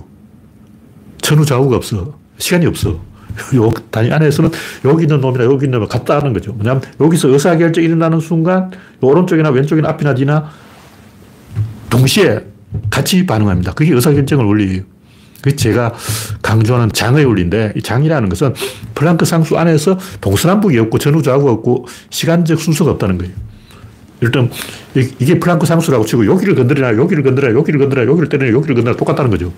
전후 1.20 1.45
좌우가 1.45 1.76
없어. 1.76 2.18
시간이 2.39 2.66
없어. 2.66 3.01
요 3.57 3.70
단위 3.91 4.12
안에서는 4.12 4.51
여기 4.85 5.05
있는 5.05 5.20
놈이나 5.20 5.45
여기 5.45 5.66
있는 5.66 5.79
놈을 5.79 5.89
같다 5.89 6.16
하는 6.16 6.33
거죠. 6.33 6.55
왜냐하면 6.59 6.83
여기서 7.01 7.29
의사결정이 7.29 7.87
일어나는 7.87 8.20
순간 8.20 8.70
오른쪽이나 9.01 9.51
왼쪽이나 9.51 9.89
앞이나 9.91 10.14
뒤나 10.14 10.51
동시에 11.91 12.45
같이 12.91 13.24
반응합니다. 13.26 13.72
그게 13.72 13.95
의사결정을 13.95 14.45
원리예요. 14.45 14.83
그 15.41 15.55
제가 15.55 15.95
강조하는 16.43 16.91
장의 16.93 17.24
원리인데 17.24 17.72
이 17.76 17.83
장이라는 17.83 18.29
것은 18.29 18.55
플랑크 18.95 19.24
상수 19.24 19.57
안에서 19.57 19.99
동서남북이 20.20 20.79
없고 20.79 20.99
전후좌우가 20.99 21.53
없고 21.53 21.87
시간적 22.11 22.61
순서가 22.61 22.93
없다는 22.93 23.18
거예요. 23.18 23.33
일단 24.20 24.51
이게 24.95 25.39
플랑크 25.39 25.64
상수라고 25.64 26.05
치고 26.05 26.26
여기를 26.26 26.57
건드리나 26.57 26.97
여기를 26.97 27.22
건드리나 27.22 27.55
여기를 27.55 27.79
건드리나 27.79 28.11
여기를 28.11 28.29
때리나 28.29 28.53
여기를 28.53 28.74
건드리나 28.74 28.97
똑같다는 28.97 29.31
거죠. 29.31 29.53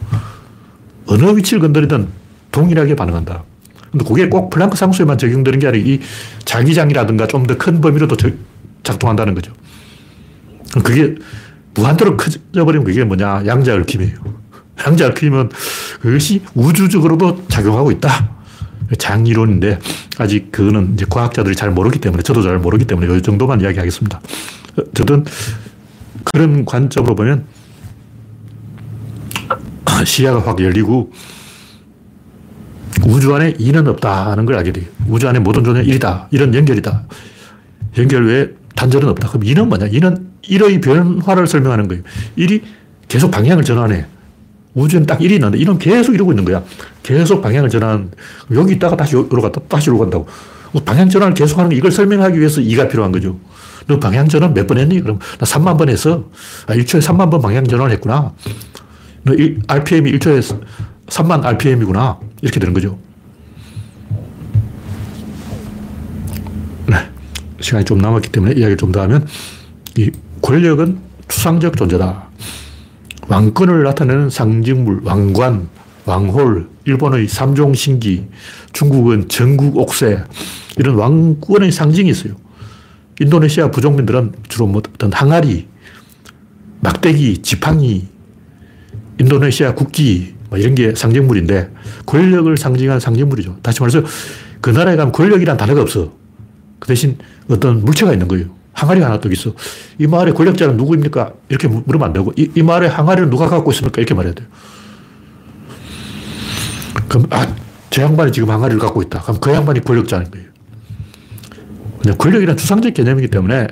어느 1.06 1.36
위치를 1.36 1.60
건드리든 1.60 2.08
동일하게 2.52 2.94
반응한다. 2.94 3.44
근데 3.90 4.04
그게 4.04 4.28
꼭 4.28 4.50
플랑크 4.50 4.76
상수에만 4.76 5.18
적용되는 5.18 5.58
게 5.58 5.66
아니라 5.66 5.84
이 5.84 6.00
자기장이라든가 6.44 7.26
좀 7.26 7.44
더 7.46 7.56
큰 7.56 7.80
범위로도 7.80 8.16
작동한다는 8.82 9.34
거죠. 9.34 9.52
그게 10.84 11.14
무한대로 11.74 12.16
커져버리면 12.16 12.84
그게 12.84 13.04
뭐냐. 13.04 13.44
양자 13.46 13.74
얽힘이에요. 13.74 14.14
양자 14.86 15.06
얽힘은 15.08 15.50
그것이 16.00 16.42
우주적으로도 16.54 17.46
작용하고 17.48 17.90
있다. 17.90 18.36
장이론인데 18.98 19.78
아직 20.18 20.50
그거는 20.50 20.94
이제 20.94 21.06
과학자들이 21.08 21.54
잘 21.54 21.70
모르기 21.70 21.98
때문에 22.00 22.22
저도 22.22 22.42
잘 22.42 22.58
모르기 22.58 22.84
때문에 22.86 23.16
이 23.16 23.22
정도만 23.22 23.60
이야기하겠습니다. 23.60 24.20
어쨌든 24.78 25.24
그런 26.24 26.64
관점으로 26.64 27.14
보면 27.14 27.46
시야가 30.04 30.40
확 30.46 30.60
열리고 30.60 31.12
우주 33.06 33.34
안에 33.34 33.54
이는 33.58 33.86
없다는 33.88 34.46
걸 34.46 34.56
알게 34.56 34.72
돼요. 34.72 34.84
우주 35.08 35.28
안에 35.28 35.38
모든 35.38 35.64
존재는 35.64 35.86
일이다. 35.88 36.28
이런 36.30 36.54
연결이다. 36.54 37.02
연결 37.98 38.26
외에 38.26 38.48
단절은 38.76 39.08
없다. 39.10 39.28
그럼 39.28 39.44
이는 39.44 39.68
뭐냐? 39.68 39.86
이는 39.90 40.28
일의 40.42 40.80
변화를 40.80 41.46
설명하는 41.46 41.88
거예요. 41.88 42.02
일이 42.36 42.62
계속 43.08 43.30
방향을 43.30 43.64
전환해. 43.64 44.06
우주에는 44.74 45.06
딱 45.06 45.18
1이 45.18 45.32
있는데 45.32 45.58
1은 45.58 45.78
계속 45.78 46.14
이러고 46.14 46.32
있는 46.32 46.44
거야. 46.44 46.62
계속 47.02 47.42
방향을 47.42 47.68
전환. 47.70 48.10
여기 48.52 48.74
있다가 48.74 48.96
다시 48.96 49.16
여기로 49.16 49.42
갔다 49.42 49.60
다시 49.68 49.90
여기로 49.90 50.04
간다고. 50.04 50.26
뭐 50.72 50.82
방향 50.84 51.08
전환을 51.08 51.34
계속 51.34 51.58
하는 51.58 51.70
거 51.70 51.76
이걸 51.76 51.90
설명하기 51.90 52.38
위해서 52.38 52.60
2가 52.60 52.88
필요한 52.88 53.10
거죠. 53.10 53.38
너 53.88 53.98
방향 53.98 54.28
전환 54.28 54.54
몇 54.54 54.66
번 54.68 54.78
했니? 54.78 55.00
그럼 55.00 55.18
나 55.18 55.44
3만 55.44 55.76
번 55.76 55.88
했어. 55.88 56.30
아, 56.68 56.74
1초에 56.74 57.00
3만 57.02 57.30
번 57.30 57.40
방향 57.42 57.64
전환을 57.66 57.90
했구나. 57.94 58.32
너 59.24 59.32
RPM이 59.66 60.12
1초에 60.12 60.56
3만 61.08 61.44
RPM이구나. 61.44 62.18
이렇게 62.42 62.58
되는 62.60 62.72
거죠. 62.74 62.98
네. 66.86 66.96
시간이 67.60 67.84
좀 67.84 67.98
남았기 67.98 68.30
때문에 68.30 68.52
이야기를 68.52 68.76
좀 68.76 68.92
더 68.92 69.02
하면 69.02 69.26
이 69.96 70.10
권력은 70.42 70.98
추상적 71.28 71.76
존재다. 71.76 72.28
왕권을 73.28 73.84
나타내는 73.84 74.30
상징물, 74.30 75.00
왕관, 75.04 75.68
왕홀, 76.06 76.68
일본의 76.86 77.28
삼종신기, 77.28 78.26
중국은 78.72 79.28
전국옥새, 79.28 80.24
이런 80.78 80.96
왕권의 80.96 81.70
상징이 81.70 82.10
있어요. 82.10 82.34
인도네시아 83.20 83.70
부족민들은 83.70 84.32
주로 84.48 84.66
뭐 84.66 84.82
어떤 84.94 85.12
항아리, 85.12 85.68
막대기, 86.80 87.42
지팡이, 87.42 88.08
인도네시아 89.20 89.74
국기, 89.74 90.34
뭐 90.50 90.58
이런 90.58 90.74
게 90.74 90.94
상징물인데 90.94 91.70
권력을 92.06 92.54
상징하는 92.56 93.00
상징물이죠. 93.00 93.58
다시 93.62 93.80
말해서 93.80 94.02
그 94.60 94.70
나라에 94.70 94.96
가면 94.96 95.12
권력이란 95.12 95.56
단어가 95.56 95.80
없어. 95.80 96.12
그 96.80 96.88
대신 96.88 97.16
어떤 97.48 97.84
물체가 97.84 98.12
있는 98.12 98.28
거예요. 98.28 98.46
항아리가 98.72 99.06
하나 99.06 99.20
또 99.20 99.30
있어. 99.30 99.54
이 99.98 100.06
마을의 100.06 100.34
권력자는 100.34 100.76
누구입니까? 100.76 101.32
이렇게 101.48 101.68
물으면 101.68 102.02
안 102.06 102.12
되고, 102.12 102.32
이, 102.36 102.50
이 102.54 102.62
마을의 102.62 102.88
항아리를 102.88 103.30
누가 103.30 103.48
갖고 103.48 103.70
있습니까? 103.72 104.00
이렇게 104.00 104.14
말해야 104.14 104.34
돼요. 104.34 104.48
그럼, 107.08 107.26
아, 107.30 107.46
저 107.90 108.02
양반이 108.02 108.32
지금 108.32 108.50
항아리를 108.50 108.80
갖고 108.80 109.02
있다. 109.02 109.20
그럼 109.22 109.40
그 109.40 109.52
양반이 109.52 109.80
권력자인 109.80 110.30
거예요. 110.30 110.46
그냥 112.00 112.16
권력이란 112.16 112.56
추상적 112.56 112.94
개념이기 112.94 113.28
때문에 113.28 113.68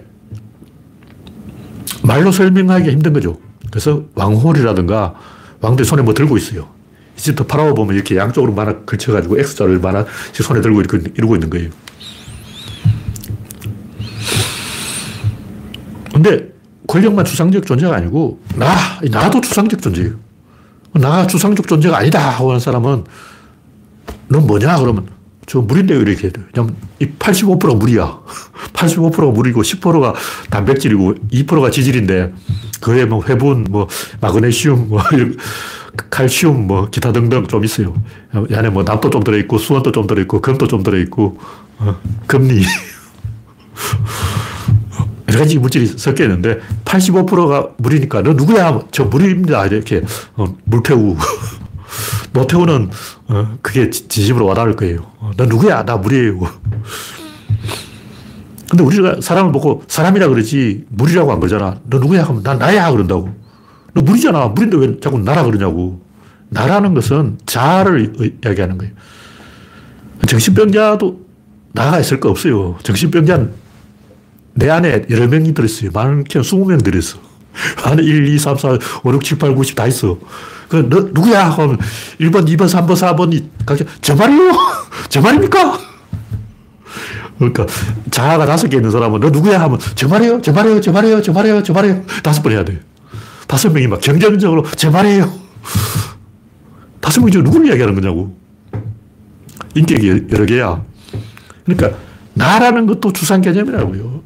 말로 2.03 2.31
설명하기가 2.31 2.93
힘든 2.93 3.13
거죠. 3.13 3.39
그래서 3.71 4.05
왕홀이라든가 4.15 5.15
왕들 5.61 5.85
손에 5.85 6.03
뭐 6.03 6.15
들고 6.15 6.37
있어요. 6.37 6.69
이집트 7.17 7.47
파라오 7.47 7.75
보면 7.75 7.97
이렇게 7.97 8.17
양쪽으로 8.17 8.53
만화 8.53 8.79
걸쳐가지고 8.85 9.39
X자를 9.41 9.81
만화 9.81 10.05
손에 10.33 10.61
들고 10.61 10.81
이렇게 10.81 11.11
이러고 11.17 11.35
있는 11.35 11.51
거예요. 11.51 11.71
근데 16.13 16.53
권력만 16.87 17.25
추상적 17.25 17.67
존재가 17.67 17.95
아니고 17.95 18.41
나, 18.57 18.75
나도 19.11 19.41
추상적 19.41 19.83
존재예요. 19.83 20.15
나가 20.95 21.27
추상적 21.27 21.67
존재가 21.67 21.99
아니다 21.99 22.19
하는 22.31 22.59
사람은 22.59 23.05
넌 24.29 24.47
뭐냐 24.47 24.79
그러면 24.79 25.07
저 25.49 25.61
물인데 25.61 25.97
이렇게. 25.97 26.31
왜냐면 26.55 26.77
이 27.01 27.07
85%가 27.07 27.75
물이야. 27.75 28.21
85%가 28.75 29.33
물이고 29.33 29.63
10%가 29.63 30.15
단백질이고 30.51 31.15
2%가 31.33 31.71
지질인데 31.71 32.35
그에 32.81 33.07
뭐 33.07 33.25
회분, 33.25 33.65
뭐 33.71 33.89
마그네슘, 34.21 34.91
뭐 34.91 35.01
칼슘, 36.11 36.67
뭐 36.67 36.91
기타 36.91 37.13
등등 37.13 37.47
좀 37.47 37.65
있어요. 37.65 37.95
이 38.51 38.55
안에 38.55 38.69
뭐 38.69 38.83
납도 38.83 39.09
좀 39.11 39.25
들어있고 39.25 39.57
수원도 39.59 39.91
좀 39.91 40.07
들어있고 40.07 40.43
금도 40.43 40.69
좀 40.69 40.83
들어있고 40.83 41.39
어, 41.79 41.99
금리 42.27 42.63
여러 45.29 45.41
가지 45.41 45.59
물질이 45.59 45.87
섞여 45.87 46.25
있는데 46.25 46.59
85%가 46.85 47.71
물이니까 47.79 48.23
너 48.23 48.35
누구야? 48.35 48.81
저 48.91 49.05
물입니다. 49.05 49.65
이렇게 49.67 50.03
어, 50.37 50.55
물태우 50.65 51.17
노태우는 52.39 52.91
어, 53.29 53.59
그게 53.63 53.91
진심으로 53.91 54.47
와닿을 54.47 54.77
거예요. 54.77 55.11
어, 55.19 55.33
너 55.37 55.45
누구야? 55.47 55.85
나 55.85 55.97
물이에요. 55.97 56.39
근데 58.71 58.85
우리가 58.85 59.21
사람을 59.21 59.51
보고 59.53 59.83
사람이라 59.89 60.29
그러지 60.29 60.85
물이라고 60.89 61.33
안 61.33 61.41
그러잖아. 61.41 61.81
너 61.85 61.99
누구야? 61.99 62.25
하면 62.25 62.43
난 62.43 62.59
나야 62.59 62.91
그런다고. 62.91 63.31
너 63.95 64.03
물이잖아. 64.03 64.49
물인데 64.49 64.77
왜 64.77 65.01
자꾸 65.01 65.19
나라 65.19 65.43
그러냐고. 65.43 66.03
나라는 66.51 66.95
것은 66.95 67.39
자아를 67.47 68.41
이야기하는 68.45 68.79
거예요. 68.79 68.93
정신병자도 70.27 71.27
나가 71.73 71.99
있을 72.01 72.21
거 72.21 72.31
없어요. 72.31 72.77
정신병자는 72.83 73.53
내 74.55 74.71
안에 74.71 75.07
여러 75.11 75.29
명이 75.29 75.55
들었어요. 75.55 75.91
많게는 75.93 76.43
20명 76.43 76.85
들었어. 76.85 77.28
안에 77.85 78.03
1, 78.03 78.35
2, 78.35 78.39
3, 78.39 78.57
4, 78.57 78.79
5, 79.03 79.13
6, 79.13 79.25
7, 79.25 79.39
8, 79.39 79.55
9, 79.55 79.65
10 79.65 79.75
다 79.77 79.87
있어. 79.87 80.19
그, 80.69 80.87
너, 80.89 81.01
누구야? 81.01 81.49
하면 81.51 81.79
1번, 82.21 82.47
2번, 82.47 82.69
3번, 82.69 82.91
4번이 82.93 83.49
각자, 83.65 83.85
저 84.01 84.15
말이요? 84.15 84.53
저 85.09 85.21
말입니까? 85.21 85.79
그러니까 87.39 87.67
자아가 88.11 88.47
다섯 88.47 88.69
개 88.69 88.77
있는 88.77 88.91
사람은 88.91 89.21
너 89.21 89.31
누구야? 89.31 89.61
하면 89.61 89.79
저 89.95 90.09
말이요? 90.09 90.43
저 90.43 90.53
말이요? 90.53 90.81
저 90.81 90.93
말이요? 90.93 91.23
저 91.23 91.33
말이요? 91.33 91.63
저 91.63 91.73
말이요? 91.73 92.03
다섯 92.23 92.43
번 92.43 92.53
해야 92.53 92.65
돼. 92.65 92.81
다섯 93.47 93.73
명이 93.73 93.87
막 93.87 94.01
경쟁적으로 94.01 94.65
저 94.77 94.91
말이에요. 94.91 95.33
다섯 97.01 97.21
명이 97.21 97.37
누구를 97.37 97.69
이야기하는 97.69 97.95
거냐고. 97.95 98.37
인격이 99.75 100.27
여러 100.33 100.45
개야. 100.47 100.83
그러니까 101.65 101.97
나라는 102.35 102.87
것도 102.87 103.13
주상 103.13 103.41
개념이라고요. 103.41 104.23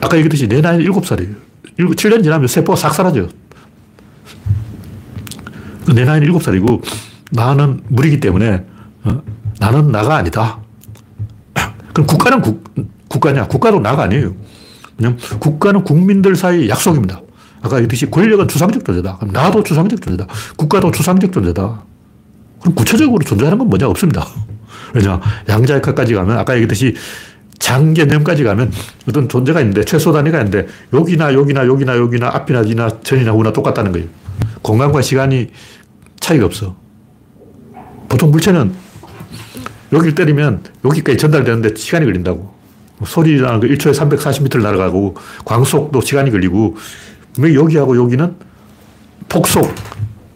아까 0.00 0.16
얘기했듯이 0.16 0.48
내 0.48 0.60
나이는 0.60 0.84
일곱 0.84 1.06
살이에요. 1.06 1.34
7년 1.90 2.22
지나면 2.22 2.48
세포가 2.48 2.76
싹 2.76 2.92
사라져. 2.94 3.28
내 5.94 6.04
나이는 6.04 6.32
7살이고 6.32 6.82
나는 7.32 7.82
물이기 7.88 8.20
때문에 8.20 8.64
어? 9.04 9.22
나는 9.58 9.90
나가 9.90 10.16
아니다. 10.16 10.58
그럼 11.92 12.06
국가는 12.06 12.40
국, 12.40 12.64
국가냐? 13.08 13.48
국가도 13.48 13.80
나가 13.80 14.04
아니에요. 14.04 14.34
왜냐면 14.98 15.18
국가는 15.38 15.82
국민들 15.82 16.36
사이 16.36 16.68
약속입니다. 16.68 17.20
아까 17.62 17.76
얘기했듯이 17.76 18.10
권력은 18.10 18.48
추상적 18.48 18.84
존재다. 18.84 19.18
그럼 19.18 19.32
나도 19.32 19.62
추상적 19.62 20.00
존재다. 20.02 20.26
국가도 20.56 20.90
추상적 20.90 21.32
존재다. 21.32 21.82
그럼 22.60 22.74
구체적으로 22.74 23.24
존재하는 23.24 23.58
건 23.58 23.68
뭐냐? 23.68 23.88
없습니다. 23.88 24.26
왜냐? 24.94 25.20
양자역학까지 25.48 26.14
가면 26.14 26.38
아까 26.38 26.54
얘기했듯이 26.54 26.94
장개념까지 27.58 28.44
가면 28.44 28.72
어떤 29.08 29.28
존재가 29.28 29.60
있는데 29.60 29.84
최소 29.84 30.12
단위가 30.12 30.38
있는데 30.38 30.66
여기나 30.92 31.32
여기나 31.32 31.66
여기나 31.66 31.96
여기나 31.96 32.28
앞이나 32.28 32.62
뒤나 32.62 33.00
전이나 33.02 33.32
후나 33.32 33.52
똑같다는 33.52 33.92
거예요. 33.92 34.06
공간과 34.62 35.02
시간이 35.02 35.50
차이가 36.20 36.46
없어. 36.46 36.76
보통 38.08 38.30
물체는 38.30 38.72
여기를 39.92 40.14
때리면 40.14 40.64
여기까지 40.84 41.18
전달되는데 41.18 41.74
시간이 41.76 42.04
걸린다고. 42.04 42.52
소리라는 43.04 43.60
거 43.60 43.66
1초에 43.66 43.94
340m를 43.94 44.62
날아가고 44.62 45.16
광속도 45.44 46.00
시간이 46.02 46.30
걸리고 46.30 46.76
분명히 47.32 47.56
여기하고 47.56 47.96
여기는 47.96 48.36
폭속 49.28 49.74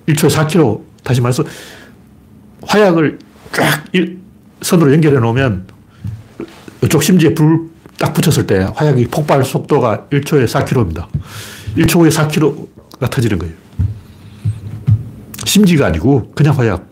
1초에 0.08 0.30
4km 0.30 0.80
다시 1.04 1.20
말해서 1.20 1.44
화약을 2.62 3.18
쫙 3.52 3.84
선으로 4.62 4.92
연결해 4.92 5.18
놓으면 5.20 5.66
이쪽 6.82 7.02
심지에 7.02 7.34
불 7.34 7.76
딱 7.98 8.12
붙였을 8.12 8.46
때 8.46 8.68
화약이 8.74 9.06
폭발 9.06 9.44
속도가 9.44 10.06
1초에 10.10 10.46
4km입니다. 10.46 11.06
1초 11.76 12.00
후에 12.00 12.10
4km가 12.10 13.10
터지는 13.10 13.38
거예요. 13.38 13.54
심지가 15.44 15.86
아니고 15.86 16.32
그냥 16.34 16.58
화약. 16.58 16.86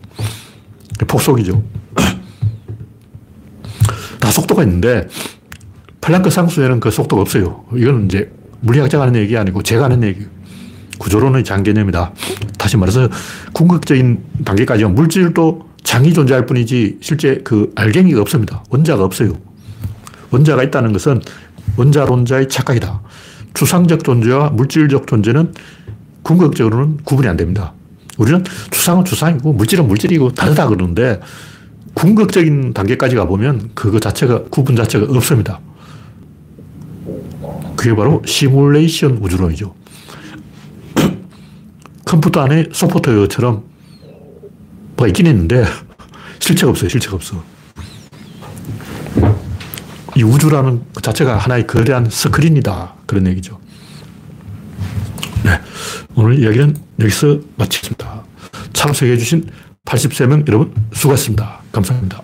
폭속이죠. 1.07 1.61
다 4.19 4.31
속도가 4.31 4.63
있는데 4.63 5.07
플랑크 6.01 6.29
상수에는 6.29 6.79
그 6.79 6.89
속도가 6.89 7.21
없어요. 7.21 7.65
이건 7.75 8.05
이제 8.05 8.31
물리학자가 8.61 9.05
하는 9.05 9.19
얘기 9.19 9.37
아니고 9.37 9.61
제가 9.61 9.85
하는 9.85 10.03
얘기. 10.03 10.25
구조론의 10.97 11.43
장개념이다. 11.43 12.13
다시 12.57 12.77
말해서 12.77 13.09
궁극적인 13.53 14.23
단계까지 14.45 14.85
물질도 14.85 15.69
장이 15.83 16.13
존재할 16.13 16.45
뿐이지 16.45 16.99
실제 17.01 17.41
그 17.43 17.71
알갱이가 17.75 18.21
없습니다. 18.21 18.63
원자가 18.69 19.03
없어요. 19.03 19.33
원자가 20.31 20.63
있다는 20.63 20.93
것은 20.93 21.21
원자론자의 21.77 22.49
착각이다. 22.49 23.01
추상적 23.53 24.03
존재와 24.03 24.49
물질적 24.49 25.07
존재는 25.07 25.53
궁극적으로는 26.23 26.97
구분이 27.03 27.27
안 27.27 27.37
됩니다. 27.37 27.73
우리는 28.17 28.43
추상은 28.71 29.05
추상이고 29.05 29.53
물질은 29.53 29.87
물질이고 29.87 30.33
다르다 30.33 30.67
그러는데 30.67 31.19
궁극적인 31.93 32.73
단계까지 32.73 33.15
가보면 33.15 33.71
그거 33.73 33.99
자체가 33.99 34.43
구분 34.49 34.75
자체가 34.75 35.05
없습니다. 35.15 35.59
그게 37.75 37.95
바로 37.95 38.21
시뮬레이션 38.25 39.19
우주론이죠. 39.21 39.73
컴퓨터 42.05 42.41
안에 42.41 42.69
소프트웨어처럼 42.71 43.63
뭐가 44.95 45.07
있긴 45.07 45.27
있는데 45.27 45.65
실체가 46.39 46.71
없어요. 46.71 46.89
실체가 46.89 47.15
없어. 47.15 47.54
이 50.15 50.23
우주라는 50.23 50.81
그 50.93 51.01
자체가 51.01 51.37
하나의 51.37 51.67
거대한 51.67 52.09
스크린이다. 52.09 52.93
그런 53.05 53.27
얘기죠. 53.27 53.59
네. 55.43 55.59
오늘 56.15 56.39
이야기는 56.39 56.75
여기서 56.99 57.39
마치겠습니다. 57.57 58.23
참석해주신 58.73 59.49
83명 59.85 60.47
여러분 60.47 60.73
수고하셨습니다. 60.93 61.59
감사합니다. 61.71 62.21